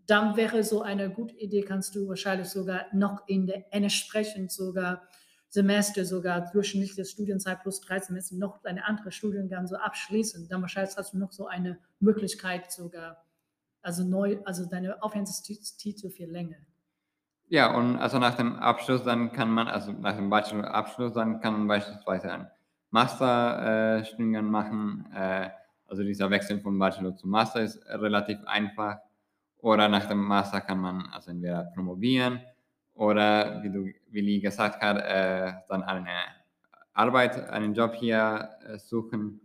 Dann 0.07 0.37
wäre 0.37 0.64
so 0.64 0.83
eine 0.83 1.11
gute 1.11 1.35
Idee, 1.37 1.62
kannst 1.62 1.94
du 1.94 2.09
wahrscheinlich 2.09 2.48
sogar 2.48 2.87
noch 2.92 3.26
in 3.26 3.46
der 3.46 3.72
entsprechend 3.72 4.52
sogar 4.52 5.09
Semester 5.54 6.04
sogar 6.04 6.50
durchschnittliche 6.50 7.04
Studienzeit 7.04 7.62
plus 7.62 7.80
drei 7.80 8.00
Semester 8.00 8.35
noch 8.35 8.64
eine 8.64 8.85
andere 8.85 9.12
Studiengang 9.12 9.68
so 9.68 9.76
abschließen. 9.76 10.48
Dann 10.48 10.62
wahrscheinlich 10.62 10.96
hast 10.96 11.14
du 11.14 11.18
noch 11.18 11.30
so 11.30 11.46
eine 11.46 11.78
Möglichkeit 12.00 12.72
sogar, 12.72 13.23
also 13.85 14.05
neu, 14.05 14.38
also 14.44 14.66
deine 14.66 15.03
Aufenthaltstitel 15.03 16.11
für 16.11 16.27
länger. 16.27 16.57
Ja, 17.49 17.77
und 17.77 17.99
also 17.99 18.18
nach 18.18 18.35
dem 18.35 18.57
Abschluss 18.57 19.05
dann 19.05 19.33
kann 19.33 19.51
man, 19.51 19.68
also 19.68 19.92
nach 19.92 20.16
dem 20.16 20.31
Bachelor-Abschluss 20.31 21.12
dann 21.12 21.40
kann 21.40 21.53
man 21.53 21.68
beispielsweise 21.68 22.33
einen 22.33 22.47
Masterstudiengang 22.90 24.47
äh, 24.47 24.51
machen. 24.51 25.07
Äh, 25.14 25.51
also 25.87 26.03
dieser 26.03 26.31
Wechsel 26.31 26.61
von 26.61 26.79
Bachelor 26.79 27.14
zu 27.14 27.29
Master 27.29 27.61
ist 27.61 27.85
relativ 27.87 28.38
einfach. 28.47 28.99
Oder 29.59 29.88
nach 29.88 30.07
dem 30.07 30.18
Master 30.18 30.61
kann 30.61 30.79
man 30.79 31.07
also 31.12 31.31
entweder 31.31 31.64
promovieren 31.75 32.40
oder 32.94 33.62
wie 33.62 33.70
du 33.70 33.92
Willi 34.11 34.40
gesagt 34.40 34.81
hat, 34.81 34.99
äh, 34.99 35.53
dann 35.68 35.83
eine 35.83 36.09
Arbeit, 36.92 37.51
einen 37.51 37.75
Job 37.75 37.94
hier 37.94 38.51
äh, 38.66 38.79
suchen. 38.79 39.40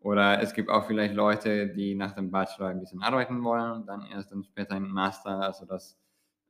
Oder 0.00 0.40
es 0.40 0.54
gibt 0.54 0.70
auch 0.70 0.86
vielleicht 0.86 1.14
Leute, 1.14 1.68
die 1.68 1.94
nach 1.94 2.12
dem 2.12 2.30
Bachelor 2.30 2.68
ein 2.68 2.80
bisschen 2.80 3.02
arbeiten 3.02 3.42
wollen 3.42 3.72
und 3.72 3.86
dann 3.86 4.06
erst 4.06 4.30
dann 4.30 4.44
später 4.44 4.74
einen 4.74 4.90
Master. 4.90 5.40
Also 5.40 5.66
das 5.66 5.98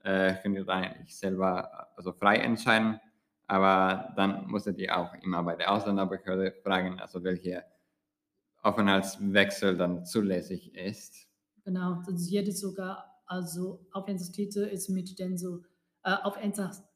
äh, 0.03 0.35
könnt 0.43 0.57
ihr 0.57 0.69
eigentlich 0.69 1.17
selber 1.17 1.89
also 1.97 2.13
frei 2.13 2.37
entscheiden. 2.37 3.01
Aber 3.47 4.13
dann 4.17 4.47
musstet 4.49 4.79
ihr 4.79 4.97
auch 4.97 5.15
immer 5.23 5.43
bei 5.43 5.57
der 5.57 5.73
Ausländerbehörde 5.73 6.53
fragen, 6.63 7.01
also 7.01 7.25
welche 7.25 7.65
Aufenthaltswechsel 8.63 9.77
dann 9.79 10.05
zulässig 10.05 10.75
ist. 10.75 11.29
Genau, 11.65 12.03
also 12.07 12.31
jede 12.31 12.53
sogar, 12.53 13.23
also 13.25 13.87
Aufenthaltstitel 13.93 14.65
ist 14.65 14.91
mit 14.91 15.19
den 15.19 15.39
so 15.39 15.63
äh, 16.03 16.13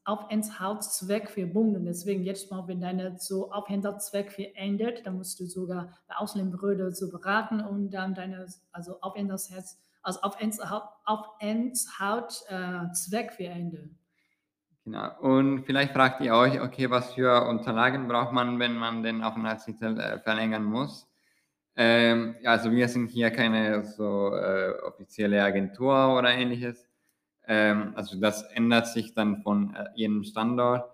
Aufenthaltszweck 0.05 1.29
verbunden. 1.29 1.85
Deswegen 1.85 2.23
jetzt 2.23 2.51
mal, 2.51 2.67
wenn 2.67 2.81
deine 2.81 3.17
so 3.17 3.51
Aufenthaltszweck 3.51 4.31
verändert, 4.31 5.05
dann 5.05 5.17
musst 5.17 5.39
du 5.39 5.45
sogar 5.45 5.97
bei 6.07 6.15
Ausländerbehörde 6.15 6.93
so 6.93 7.09
beraten 7.09 7.61
und 7.61 7.91
dann 7.91 8.13
deine, 8.13 8.47
also 8.71 8.99
Aufenthaltszweck 9.01 9.63
also 10.03 10.21
Aufenthalt, 10.21 10.83
Aufenthaltszweck 11.05 13.31
äh, 13.31 13.35
verändern. 13.35 13.97
Genau. 14.83 15.17
Und 15.21 15.63
vielleicht 15.63 15.93
fragt 15.93 16.21
ihr 16.21 16.35
euch, 16.35 16.59
okay, 16.59 16.89
was 16.89 17.13
für 17.13 17.47
Unterlagen 17.47 18.09
braucht 18.09 18.33
man, 18.33 18.59
wenn 18.59 18.75
man 18.75 19.01
den 19.01 19.23
Aufenthaltstitel 19.23 19.97
äh, 19.97 20.19
verlängern 20.19 20.65
muss? 20.65 21.07
Ähm, 21.75 22.35
also 22.43 22.71
wir 22.71 22.87
sind 22.89 23.09
hier 23.09 23.31
keine 23.31 23.83
so 23.85 24.35
äh, 24.35 24.73
offizielle 24.85 25.41
Agentur 25.41 26.17
oder 26.17 26.31
ähnliches. 26.31 26.85
Ähm, 27.47 27.93
also 27.95 28.19
das 28.19 28.43
ändert 28.43 28.87
sich 28.87 29.13
dann 29.13 29.41
von 29.41 29.75
äh, 29.75 29.85
jedem 29.95 30.23
Standort. 30.23 30.89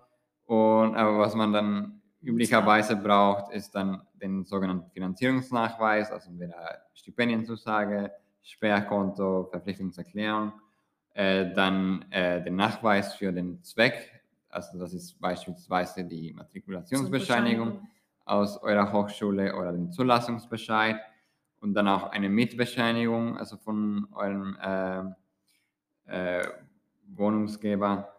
Und 0.46 0.96
aber 0.96 1.18
was 1.18 1.34
man 1.34 1.52
dann 1.52 2.02
üblicherweise 2.22 2.96
braucht, 2.96 3.52
ist 3.52 3.74
dann 3.74 4.02
den 4.20 4.44
sogenannten 4.44 4.90
Finanzierungsnachweis, 4.90 6.10
also 6.10 6.30
entweder 6.30 6.82
Stipendienzusage, 6.92 8.12
Sperrkonto, 8.42 9.48
Verpflichtungserklärung, 9.50 10.52
äh, 11.14 11.52
dann 11.54 12.04
äh, 12.10 12.42
den 12.42 12.56
Nachweis 12.56 13.14
für 13.14 13.32
den 13.32 13.62
Zweck, 13.62 14.20
also 14.50 14.78
das 14.78 14.92
ist 14.92 15.18
beispielsweise 15.20 16.04
die 16.04 16.32
Matrikulationsbescheinigung 16.32 17.88
aus 18.24 18.60
eurer 18.62 18.92
Hochschule 18.92 19.54
oder 19.54 19.72
den 19.72 19.92
Zulassungsbescheid. 19.92 20.96
Und 21.60 21.74
dann 21.74 21.88
auch 21.88 22.10
eine 22.10 22.30
Mitbescheinigung, 22.30 23.36
also 23.36 23.58
von 23.58 24.08
eurem 24.12 24.56
äh, 24.62 25.02
äh, 26.10 26.46
Wohnungsgeber 27.14 28.12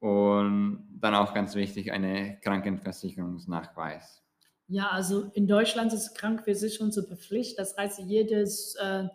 und 0.00 0.86
dann 1.00 1.14
auch 1.14 1.34
ganz 1.34 1.54
wichtig 1.54 1.92
eine 1.92 2.38
Krankenversicherungsnachweis. 2.40 4.22
Ja, 4.68 4.90
also 4.90 5.30
in 5.34 5.46
Deutschland 5.46 5.92
ist 5.92 6.14
Krankenversicherung 6.14 6.92
zur 6.92 7.04
Pflicht. 7.04 7.58
Das 7.58 7.76
heißt, 7.76 8.00
jedes, 8.00 8.74
äh, 8.76 9.08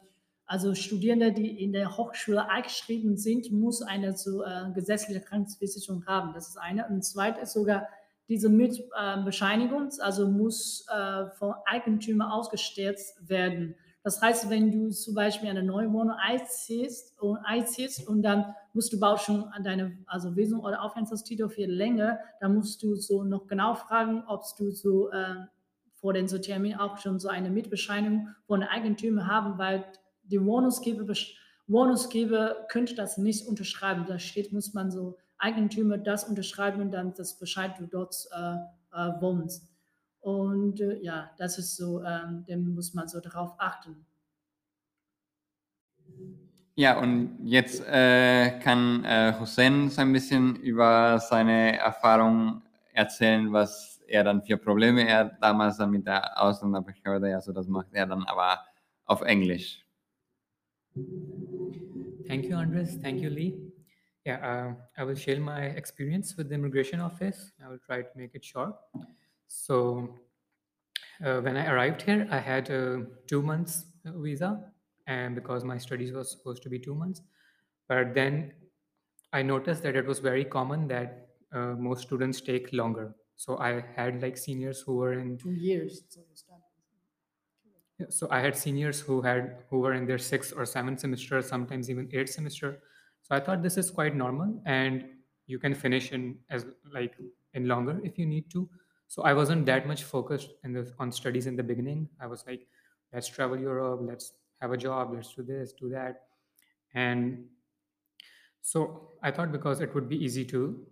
also 0.46 0.74
Studierende, 0.74 1.32
die 1.32 1.64
in 1.64 1.74
der 1.74 1.96
Hochschule 1.96 2.50
eingeschrieben 2.50 3.18
sind, 3.18 3.52
muss 3.52 3.82
eine 3.82 4.18
so, 4.18 4.44
äh, 4.44 4.72
gesetzliche 4.74 5.22
Krankenversicherung 5.22 6.06
haben. 6.08 6.34
Das 6.34 6.50
ist 6.50 6.58
eine. 6.58 6.88
Und 6.88 7.04
zweit 7.04 7.38
ist 7.38 7.54
sogar 7.54 7.88
diese 8.30 8.50
Mietbescheinigung, 8.50 9.90
also 10.00 10.28
muss 10.28 10.88
äh, 10.90 11.26
vom 11.38 11.54
Eigentümer 11.66 12.34
ausgestellt 12.34 13.00
werden. 13.22 13.76
Das 14.04 14.22
heißt, 14.22 14.50
wenn 14.50 14.72
du 14.72 14.90
zum 14.90 15.16
Beispiel 15.16 15.50
eine 15.50 15.64
neue 15.64 15.92
Wohnung 15.92 16.16
einziehst 16.18 17.18
und, 17.22 17.38
einziehst 17.38 18.06
und 18.06 18.22
dann 18.22 18.54
musst 18.74 18.92
du 18.92 19.02
auch 19.02 19.18
schon 19.18 19.46
an 19.46 19.64
deine 19.64 19.98
also 20.08 20.36
Visum 20.36 20.60
oder 20.60 20.82
Aufenthaltstitel 20.82 21.48
für 21.48 21.66
länger, 21.66 22.20
dann 22.42 22.56
musst 22.56 22.84
du 22.84 22.96
so 22.96 23.24
noch 23.24 23.48
genau 23.48 23.76
fragen, 23.76 24.24
ob 24.28 24.44
du 24.58 24.72
so 24.72 25.10
äh, 25.10 25.36
vor 25.94 26.12
den 26.12 26.28
so 26.28 26.38
Termin 26.38 26.76
auch 26.76 26.98
schon 26.98 27.18
so 27.18 27.30
eine 27.30 27.50
Mietbescheinigung 27.50 28.28
von 28.46 28.62
Eigentümer 28.62 29.26
haben, 29.26 29.58
weil 29.58 29.86
die 30.24 30.44
Wohnungsgeber, 30.44 31.06
Wohnungsgeber 31.68 32.66
könnte 32.68 32.96
das 32.96 33.18
nicht 33.18 33.48
unterschreiben. 33.48 34.06
Da 34.06 34.20
steht, 34.20 34.52
muss 34.52 34.74
man 34.74 34.92
so 34.92 35.18
Eigentümer 35.38 35.98
das 35.98 36.26
unterschreiben 36.26 36.82
und 36.82 36.92
dann 36.92 37.14
das 37.14 37.40
Bescheid, 37.40 37.76
du 37.80 37.88
dort 37.88 38.16
äh, 38.32 38.56
äh, 38.92 39.22
wohnst. 39.22 39.73
Und 40.24 40.80
äh, 40.80 41.00
ja, 41.02 41.32
das 41.38 41.58
ist 41.58 41.76
so, 41.76 42.02
ähm, 42.02 42.46
dem 42.48 42.74
muss 42.74 42.94
man 42.94 43.10
so 43.10 43.20
darauf 43.20 43.56
achten. 43.58 44.06
Ja, 46.76 46.98
und 46.98 47.40
jetzt 47.44 47.86
äh, 47.86 48.58
kann 48.60 49.04
äh, 49.04 49.34
Hussein 49.38 49.90
so 49.90 50.02
ein 50.02 50.14
bisschen 50.14 50.56
über 50.56 51.20
seine 51.20 51.78
Erfahrung 51.78 52.62
erzählen, 52.94 53.52
was 53.52 54.02
er 54.08 54.24
dann 54.24 54.42
für 54.42 54.56
Probleme 54.58 55.06
er 55.06 55.26
damals 55.42 55.76
dann 55.78 55.92
mit 55.92 56.08
der 56.08 56.42
Ausländerbehörde, 56.42 57.36
also 57.36 57.52
das 57.52 57.68
macht 57.68 57.88
er 57.92 58.08
dann 58.08 58.24
aber 58.24 58.60
auf 59.06 59.22
Englisch. 59.24 59.86
Thank 62.28 62.46
you, 62.46 62.56
Andres. 62.56 62.98
Thank 63.02 63.22
you, 63.22 63.30
Lee. 63.30 63.60
Yeah, 64.26 64.40
uh, 64.40 65.02
I 65.02 65.06
will 65.06 65.18
share 65.18 65.42
my 65.42 65.66
experience 65.76 66.38
with 66.38 66.48
the 66.48 66.56
immigration 66.56 67.02
office. 67.02 67.52
I 67.62 67.68
will 67.68 67.80
try 67.86 68.04
to 68.04 68.10
make 68.16 68.34
it 68.36 68.46
short. 68.46 68.76
So 69.56 70.10
uh, 71.24 71.40
when 71.42 71.58
I 71.58 71.68
arrived 71.72 72.02
here, 72.02 72.28
I 72.32 72.40
had 72.40 72.70
a 72.70 73.06
two 73.28 73.42
months 73.42 73.86
visa, 74.04 74.72
and 75.06 75.36
because 75.36 75.64
my 75.64 75.78
studies 75.78 76.12
was 76.12 76.32
supposed 76.32 76.64
to 76.64 76.70
be 76.70 76.80
two 76.80 76.96
months, 76.96 77.22
but 77.88 78.16
then 78.16 78.54
I 79.32 79.44
noticed 79.44 79.84
that 79.84 79.96
it 79.96 80.06
was 80.06 80.20
very 80.20 80.44
common 80.44 80.88
that 80.88 81.30
uh, 81.52 81.76
most 81.78 82.02
students 82.02 82.42
take 82.42 82.74
longer. 82.74 83.14
So 83.36 83.58
I 83.60 83.84
had 83.96 84.22
like 84.24 84.38
seniors 84.38 84.82
who 84.82 84.96
were 84.96 85.14
in 85.14 85.38
two 85.38 85.52
years. 85.52 86.04
So 88.10 88.28
I 88.32 88.40
had 88.40 88.56
seniors 88.58 89.00
who 89.00 89.22
had 89.22 89.64
who 89.70 89.80
were 89.80 89.94
in 89.94 90.06
their 90.06 90.18
sixth 90.18 90.54
or 90.58 90.66
seventh 90.66 91.00
semester, 91.02 91.42
sometimes 91.42 91.90
even 91.90 92.10
eighth 92.12 92.32
semester. 92.32 92.80
So 93.22 93.36
I 93.36 93.40
thought 93.40 93.62
this 93.62 93.78
is 93.78 93.92
quite 93.92 94.16
normal, 94.16 94.62
and 94.66 95.06
you 95.46 95.60
can 95.60 95.74
finish 95.76 96.12
in 96.12 96.40
as 96.50 96.66
like 96.92 97.16
in 97.54 97.68
longer 97.68 98.02
if 98.04 98.18
you 98.18 98.26
need 98.26 98.50
to. 98.52 98.70
So 99.14 99.22
I 99.22 99.34
wasn't 99.34 99.68
that 99.68 99.86
much 99.88 100.06
focused 100.06 100.54
in 100.64 100.74
the 100.74 100.92
on 100.98 101.12
studies 101.12 101.46
in 101.46 101.56
the 101.56 101.62
beginning. 101.62 102.10
I 102.20 102.26
was 102.26 102.44
like, 102.48 102.66
let's 103.14 103.28
travel 103.28 103.60
Europe, 103.60 104.00
let's 104.02 104.34
have 104.60 104.72
a 104.72 104.78
job, 104.78 105.14
let's 105.14 105.36
do 105.36 105.44
this, 105.44 105.72
do 105.72 105.88
that. 105.90 106.24
And 106.96 107.46
so 108.62 109.12
I 109.22 109.30
thought 109.30 109.52
because 109.52 109.82
it 109.82 109.94
would 109.94 110.10
be 110.10 110.18
easy 110.18 110.44
to, 110.46 110.84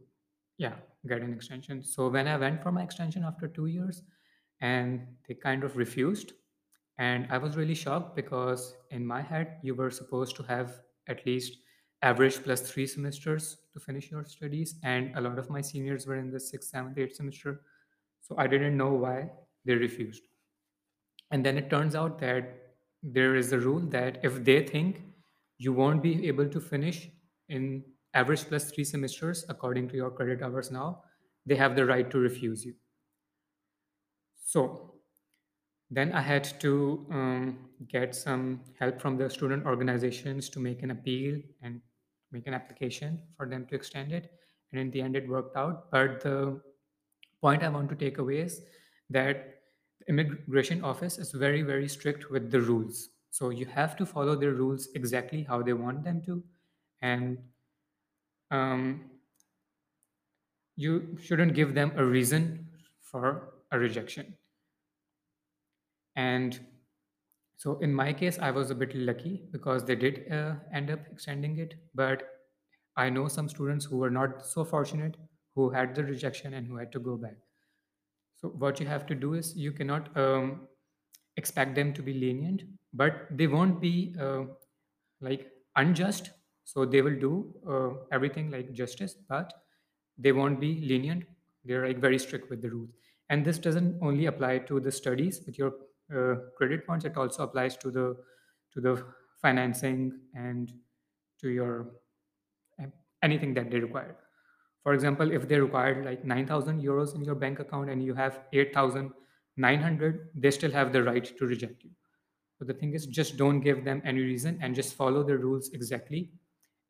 yeah, 0.60 0.76
get 1.08 1.24
an 1.24 1.34
extension. 1.34 1.84
So 1.84 2.10
when 2.10 2.28
I 2.28 2.38
went 2.38 2.62
for 2.62 2.72
my 2.72 2.84
extension 2.84 3.24
after 3.24 3.48
two 3.48 3.66
years, 3.66 4.04
and 4.60 5.08
they 5.28 5.34
kind 5.34 5.64
of 5.64 5.76
refused, 5.76 6.34
and 7.00 7.26
I 7.32 7.40
was 7.40 7.58
really 7.58 7.74
shocked 7.74 8.16
because 8.16 8.76
in 8.92 9.04
my 9.04 9.24
head, 9.24 9.58
you 9.64 9.74
were 9.74 9.90
supposed 9.90 10.36
to 10.36 10.44
have 10.44 10.82
at 11.08 11.26
least 11.26 11.58
average 12.04 12.44
plus 12.44 12.62
three 12.62 12.86
semesters 12.86 13.58
to 13.74 13.80
finish 13.80 14.12
your 14.12 14.24
studies. 14.26 14.76
And 14.84 15.18
a 15.18 15.22
lot 15.22 15.40
of 15.40 15.50
my 15.50 15.62
seniors 15.62 16.06
were 16.06 16.18
in 16.18 16.30
the 16.30 16.40
sixth, 16.40 16.70
seventh, 16.70 17.00
eighth 17.00 17.16
semester. 17.16 17.62
So 18.22 18.36
I 18.38 18.48
didn't 18.48 18.78
know 18.78 18.94
why 18.94 19.30
they 19.66 19.76
refused. 19.76 20.24
And 21.32 21.46
then 21.46 21.58
it 21.58 21.70
turns 21.70 21.96
out 21.96 22.20
that 22.20 22.74
there 23.04 23.36
is 23.36 23.52
a 23.52 23.60
rule 23.60 23.80
that 23.80 24.20
if 24.24 24.44
they 24.44 24.64
think 24.64 25.02
you 25.58 25.74
won't 25.74 26.04
be 26.04 26.28
able 26.28 26.48
to 26.50 26.60
finish 26.60 27.10
in 27.50 27.84
average 28.14 28.46
plus 28.46 28.72
three 28.72 28.84
semesters 28.84 29.46
according 29.50 29.88
to 29.90 29.96
your 29.96 30.12
credit 30.12 30.42
hours 30.42 30.72
now, 30.72 31.04
they 31.46 31.56
have 31.56 31.76
the 31.76 31.86
right 31.86 32.10
to 32.12 32.20
refuse 32.20 32.66
you. 32.66 32.74
So 34.46 34.96
then 35.90 36.12
I 36.14 36.22
had 36.22 36.60
to 36.62 37.06
um, 37.12 37.58
get 37.88 38.16
some 38.16 38.62
help 38.80 39.02
from 39.02 39.18
the 39.18 39.30
student 39.30 39.66
organizations 39.66 40.50
to 40.50 40.60
make 40.60 40.84
an 40.84 40.92
appeal 40.92 41.40
and 41.62 41.82
make 42.32 42.48
an 42.48 42.54
application 42.54 43.20
for 43.36 43.48
them 43.48 43.66
to 43.68 43.76
extend 43.76 44.12
it. 44.12 44.32
And 44.72 44.80
in 44.80 44.92
the 44.92 45.02
end, 45.02 45.16
it 45.16 45.28
worked 45.28 45.58
out. 45.58 45.92
But 45.92 46.22
the 46.22 46.62
point 47.42 47.64
I 47.64 47.70
want 47.70 47.90
to 47.90 47.96
take 47.96 48.18
away 48.18 48.42
is 48.42 48.62
that 49.10 49.62
immigration 50.08 50.84
office 50.84 51.18
is 51.18 51.32
very, 51.32 51.62
very 51.62 51.88
strict 51.88 52.30
with 52.30 52.52
the 52.52 52.62
rules. 52.62 53.10
So 53.30 53.50
you 53.50 53.66
have 53.66 53.96
to 53.98 54.06
follow 54.06 54.36
their 54.36 54.52
rules 54.52 54.90
exactly 54.96 55.44
how 55.44 55.62
they 55.62 55.74
want 55.74 56.04
them 56.04 56.22
to. 56.26 56.44
And 57.02 57.38
um, 58.52 59.10
you 60.76 61.18
shouldn't 61.22 61.54
give 61.54 61.74
them 61.74 61.94
a 61.96 62.06
reason 62.06 62.68
for 63.02 63.54
a 63.72 63.80
rejection. 63.80 64.36
And 66.16 66.60
so 67.58 67.78
in 67.80 67.94
my 67.94 68.12
case, 68.12 68.38
I 68.40 68.52
was 68.52 68.72
a 68.72 68.76
bit 68.76 68.94
lucky 68.96 69.44
because 69.52 69.86
they 69.86 69.96
did 69.96 70.32
uh, 70.32 70.56
end 70.74 70.92
up 70.92 71.00
extending 71.12 71.58
it. 71.60 71.76
But 71.96 72.24
I 72.98 73.10
know 73.10 73.28
some 73.28 73.48
students 73.48 73.86
who 73.86 73.98
were 73.98 74.10
not 74.10 74.46
so 74.46 74.66
fortunate 74.66 75.16
who 75.62 75.70
had 75.70 75.96
the 75.96 76.04
rejection 76.04 76.54
and 76.54 76.68
who 76.68 76.78
had 76.78 76.92
to 76.92 77.00
go 77.00 77.18
back. 77.18 77.38
So 78.36 78.50
what 78.50 78.80
you 78.80 78.88
have 78.88 79.06
to 79.08 79.16
do 79.16 79.34
is 79.36 79.56
you 79.56 79.72
cannot 79.72 80.16
um, 80.18 80.68
expect 81.38 81.76
them 81.76 81.94
to 81.94 82.02
be 82.02 82.14
lenient, 82.14 82.64
but 82.94 83.28
they 83.32 83.48
won't 83.48 83.80
be 83.80 84.16
uh, 84.20 84.46
like 85.20 85.52
unjust. 85.76 86.32
So 86.64 86.86
they 86.86 87.02
will 87.02 87.20
do 87.20 87.54
uh, 87.68 88.06
everything 88.12 88.50
like 88.52 88.72
justice, 88.74 89.14
but 89.14 89.54
they 90.18 90.32
won't 90.32 90.60
be 90.60 90.82
lenient. 90.82 91.26
They're 91.66 91.88
like 91.88 92.00
very 92.00 92.20
strict 92.20 92.50
with 92.50 92.62
the 92.62 92.70
rules. 92.70 92.92
And 93.30 93.46
this 93.46 93.60
doesn't 93.60 94.00
only 94.02 94.26
apply 94.26 94.60
to 94.60 94.80
the 94.80 94.92
studies 94.92 95.42
with 95.46 95.58
your 95.58 95.74
uh, 96.16 96.36
credit 96.58 96.86
points. 96.86 97.06
It 97.06 97.18
also 97.18 97.44
applies 97.44 97.78
to 97.78 97.92
the 97.92 98.18
to 98.74 98.82
the 98.82 99.06
financing 99.42 100.22
and 100.34 100.74
to 101.40 101.50
your 101.50 101.92
anything 103.22 103.54
that 103.54 103.70
they 103.72 103.80
require. 103.80 104.18
For 104.84 104.94
example, 104.94 105.32
if 105.32 105.48
they 105.48 105.60
required 105.60 106.06
like 106.06 106.26
9,000 106.26 106.82
euros 106.82 107.16
in 107.16 107.24
your 107.24 107.36
bank 107.36 107.60
account 107.60 107.90
and 107.90 108.04
you 108.04 108.14
have 108.16 108.40
8,900, 108.52 110.30
they 110.36 110.52
still 110.52 110.72
have 110.72 110.92
the 110.92 111.04
right 111.04 111.26
to 111.38 111.46
reject 111.46 111.84
you. 111.84 111.92
but 112.58 112.68
the 112.68 112.74
thing 112.74 112.94
is, 112.94 113.08
just 113.08 113.38
don't 113.38 113.60
give 113.62 113.84
them 113.84 114.02
any 114.06 114.22
reason 114.22 114.60
and 114.62 114.76
just 114.76 114.94
follow 114.94 115.24
the 115.24 115.38
rules 115.38 115.72
exactly. 115.74 116.32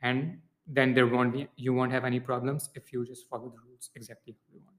And 0.01 0.39
then 0.67 0.93
there 0.93 1.08
won't 1.08 1.34
be, 1.34 1.47
you 1.56 1.73
won't 1.73 1.91
have 1.91 2.06
any 2.06 2.19
problems 2.19 2.69
if 2.75 2.91
you 2.91 3.06
just 3.06 3.30
follow 3.30 3.49
the 3.49 3.62
rules 3.67 3.89
exactly 3.95 4.34
how 4.34 4.54
you 4.54 4.62
want. 4.65 4.77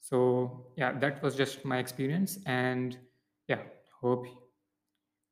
So 0.00 0.66
yeah, 0.76 0.98
that 0.98 1.22
was 1.22 1.36
just 1.36 1.64
my 1.64 1.78
experience. 1.78 2.38
And 2.46 2.98
yeah, 3.46 3.62
hope 4.00 4.26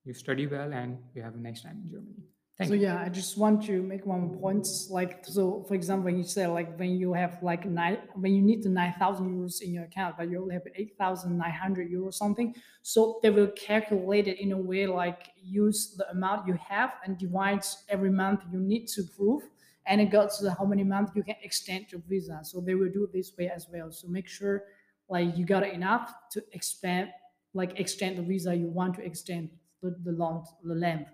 you 0.05 0.15
study 0.15 0.47
well 0.47 0.73
and 0.73 0.99
you 1.15 1.23
have 1.23 1.35
a 1.35 1.39
nice 1.39 1.63
time 1.63 1.81
in 1.85 1.91
Germany. 1.91 2.23
Thank 2.59 2.69
so 2.69 2.75
you. 2.75 2.83
yeah, 2.83 2.99
I 2.99 3.11
just 3.11 3.37
want 3.37 3.65
to 3.65 3.83
make 3.83 4.07
one 4.07 4.31
point. 4.39 4.67
Like 4.89 5.27
so, 5.27 5.65
for 5.69 5.75
example, 5.75 6.07
when 6.07 6.17
you 6.17 6.25
say 6.25 6.47
like 6.47 6.79
when 6.79 6.99
you 6.99 7.13
have 7.13 7.43
like 7.43 7.67
nine, 7.67 7.99
when 8.15 8.35
you 8.35 8.41
need 8.41 8.63
the 8.63 8.71
nine 8.71 8.95
thousand 8.99 9.29
euros 9.29 9.61
in 9.61 9.75
your 9.75 9.85
account, 9.85 10.17
but 10.17 10.31
you 10.31 10.41
only 10.41 10.55
have 10.55 10.63
eight 10.75 10.97
thousand 10.97 11.37
nine 11.37 11.53
hundred 11.53 11.91
euros 11.91 12.15
something, 12.15 12.55
so 12.81 13.21
they 13.23 13.29
will 13.29 13.49
calculate 13.49 14.27
it 14.27 14.41
in 14.41 14.53
a 14.53 14.57
way 14.57 14.87
like 14.87 15.33
use 15.37 15.95
the 15.99 16.09
amount 16.11 16.47
you 16.47 16.55
have 16.55 16.95
and 17.05 17.19
divide 17.19 17.63
every 17.91 18.11
month 18.11 18.41
you 18.51 18.59
need 18.59 18.87
to 18.87 19.03
prove, 19.15 19.43
and 19.87 20.01
it 20.01 20.07
goes 20.07 20.39
to 20.39 20.51
how 20.59 20.65
many 20.65 20.83
months 20.83 21.13
you 21.15 21.23
can 21.23 21.37
extend 21.43 21.93
your 21.93 22.01
visa. 22.09 22.41
So 22.43 22.63
they 22.63 22.75
will 22.75 22.91
do 22.91 23.07
this 23.13 23.33
way 23.39 23.51
as 23.51 23.67
well. 23.71 23.93
So 23.93 24.09
make 24.09 24.29
sure 24.29 24.63
like 25.11 25.37
you 25.37 25.45
got 25.45 25.69
enough 25.69 26.11
to 26.33 26.43
expand, 26.53 27.11
like 27.53 27.79
extend 27.79 28.17
the 28.17 28.23
visa 28.23 28.55
you 28.55 28.69
want 28.69 28.95
to 28.95 29.05
extend 29.05 29.51
the 29.83 29.95
the 30.05 30.13
long 30.13 30.47
the 30.65 30.75
length. 30.75 31.11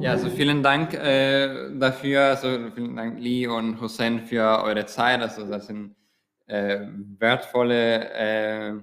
Ja, 0.00 0.10
also 0.12 0.28
vielen 0.30 0.62
Dank 0.62 0.94
äh, 0.94 1.70
dafür, 1.78 2.22
also 2.22 2.70
vielen 2.74 2.96
Dank 2.96 3.20
Lee 3.20 3.46
und 3.46 3.80
Hussein 3.80 4.26
für 4.26 4.62
eure 4.64 4.84
Zeit. 4.86 5.20
Also 5.20 5.46
das 5.46 5.68
sind 5.68 5.94
äh, 6.46 6.80
wertvolle 7.18 8.10
äh, 8.12 8.74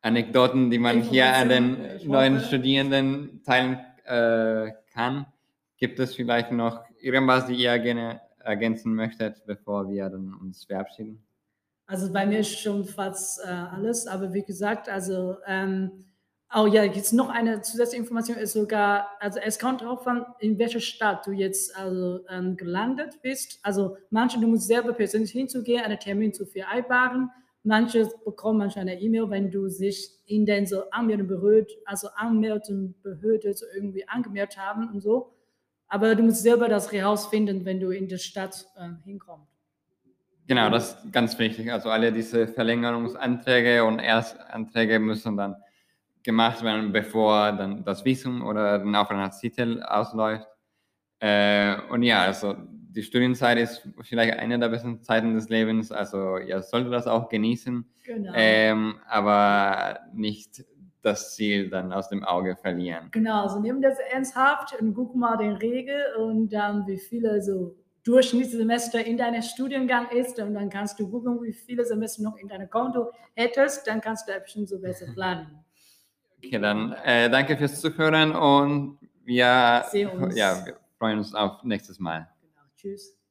Anekdoten, 0.00 0.70
die 0.70 0.78
man 0.78 1.02
hier 1.02 1.32
an 1.32 1.48
den 1.48 1.76
neuen 2.04 2.40
Studierenden 2.40 3.42
teilen 3.44 3.78
äh, 4.04 4.72
kann. 4.92 5.26
Gibt 5.76 6.00
es 6.00 6.16
vielleicht 6.16 6.50
noch 6.50 6.84
irgendwas, 7.00 7.46
die 7.46 7.54
ihr 7.54 7.78
gerne 7.78 8.20
ergänzen 8.40 8.94
möchtet, 8.94 9.46
bevor 9.46 9.88
wir 9.88 10.10
dann 10.10 10.34
uns 10.34 10.64
verabschieden? 10.64 11.24
Also 11.86 12.12
bei 12.12 12.26
mir 12.26 12.40
ist 12.40 12.58
schon 12.58 12.84
fast 12.84 13.40
äh, 13.44 13.48
alles, 13.48 14.06
aber 14.06 14.32
wie 14.32 14.42
gesagt, 14.42 14.88
also 14.88 15.36
ähm, 15.46 16.04
Oh 16.54 16.66
ja, 16.66 16.84
jetzt 16.84 17.14
noch 17.14 17.30
eine 17.30 17.62
zusätzliche 17.62 18.02
Information 18.02 18.36
ist 18.36 18.52
sogar, 18.52 19.08
also 19.20 19.40
es 19.42 19.58
kommt 19.58 19.80
darauf 19.80 20.06
an, 20.06 20.26
in 20.38 20.58
welcher 20.58 20.80
Stadt 20.80 21.26
du 21.26 21.32
jetzt 21.32 21.74
also 21.74 22.20
ähm, 22.28 22.58
gelandet 22.58 23.20
bist. 23.22 23.58
Also 23.62 23.96
manche, 24.10 24.38
du 24.38 24.46
musst 24.46 24.66
selber 24.66 24.92
persönlich 24.92 25.30
hinzugehen, 25.30 25.82
einen 25.82 25.98
Termin 25.98 26.34
zu 26.34 26.44
vereinbaren. 26.44 27.30
Manche 27.62 28.06
bekommen 28.26 28.58
manchmal 28.58 28.82
eine 28.82 29.00
E-Mail, 29.00 29.30
wenn 29.30 29.50
du 29.50 29.68
sich 29.68 30.10
in 30.26 30.44
den 30.44 30.66
so 30.66 30.90
Anmeldebehörde, 30.90 31.72
also 31.86 32.08
Anmeldenbehörde 32.16 33.54
so 33.54 33.64
irgendwie 33.74 34.06
angemeldet 34.06 34.58
haben 34.58 34.90
und 34.92 35.00
so. 35.00 35.32
Aber 35.88 36.14
du 36.14 36.22
musst 36.22 36.42
selber 36.42 36.68
das 36.68 36.92
herausfinden, 36.92 37.64
wenn 37.64 37.80
du 37.80 37.90
in 37.90 38.08
die 38.08 38.18
Stadt 38.18 38.66
äh, 38.76 38.90
hinkommst. 39.04 39.50
Genau, 40.48 40.68
das 40.68 41.02
ist 41.02 41.12
ganz 41.12 41.38
wichtig. 41.38 41.72
Also 41.72 41.88
alle 41.88 42.12
diese 42.12 42.46
Verlängerungsanträge 42.46 43.84
und 43.84 44.00
Erstanträge 44.00 44.98
müssen 44.98 45.36
dann 45.38 45.56
gemacht 46.24 46.62
werden, 46.62 46.92
bevor 46.92 47.52
dann 47.52 47.84
das 47.84 48.04
Visum 48.04 48.42
oder 48.44 48.78
der 48.78 49.00
Aufenthaltstitel 49.00 49.82
ausläuft. 49.82 50.46
Äh, 51.20 51.76
und 51.90 52.02
ja, 52.02 52.22
also 52.22 52.56
die 52.58 53.02
Studienzeit 53.02 53.58
ist 53.58 53.88
vielleicht 54.02 54.38
eine 54.38 54.58
der 54.58 54.68
besten 54.68 55.02
Zeiten 55.02 55.34
des 55.34 55.48
Lebens. 55.48 55.90
Also 55.92 56.38
ihr 56.38 56.62
solltet 56.62 56.92
das 56.92 57.06
auch 57.06 57.28
genießen, 57.28 57.84
Genau. 58.04 58.32
ähm, 58.34 58.96
aber 59.08 60.00
nicht 60.12 60.64
das 61.02 61.34
Ziel 61.34 61.68
dann 61.70 61.92
aus 61.92 62.08
dem 62.08 62.24
Auge 62.24 62.56
verlieren. 62.56 63.08
Genau, 63.10 63.42
also 63.42 63.60
nimm 63.60 63.80
das 63.82 63.98
ernsthaft 64.12 64.80
und 64.80 64.94
guck 64.94 65.14
mal 65.14 65.36
den 65.36 65.52
Regel 65.56 66.00
und 66.18 66.52
dann 66.52 66.86
wie 66.86 66.98
viele 66.98 67.42
so 67.42 67.76
Durchschnittssemester 68.04 69.04
in 69.04 69.16
deinem 69.16 69.42
Studiengang 69.42 70.10
ist 70.10 70.38
und 70.40 70.54
dann 70.54 70.68
kannst 70.70 70.98
du 70.98 71.08
gucken, 71.08 71.40
wie 71.42 71.52
viele 71.52 71.84
Semester 71.84 72.22
noch 72.22 72.36
in 72.36 72.48
deinem 72.48 72.68
Konto 72.68 73.10
hättest, 73.34 73.86
dann 73.86 74.00
kannst 74.00 74.28
du 74.28 74.32
da 74.32 74.38
bestimmt 74.40 74.68
so 74.68 74.78
besser 74.80 75.06
planen. 75.14 75.64
Okay, 76.44 76.58
dann 76.58 76.92
äh, 77.04 77.30
danke 77.30 77.56
fürs 77.56 77.80
Zuhören 77.80 78.32
und 78.34 78.98
wir, 79.24 79.44
ja, 79.44 80.66
wir 80.66 80.76
freuen 80.98 81.18
uns 81.18 81.34
auf 81.34 81.62
nächstes 81.62 81.98
Mal. 81.98 82.28
Genau, 82.40 82.62
tschüss. 82.76 83.21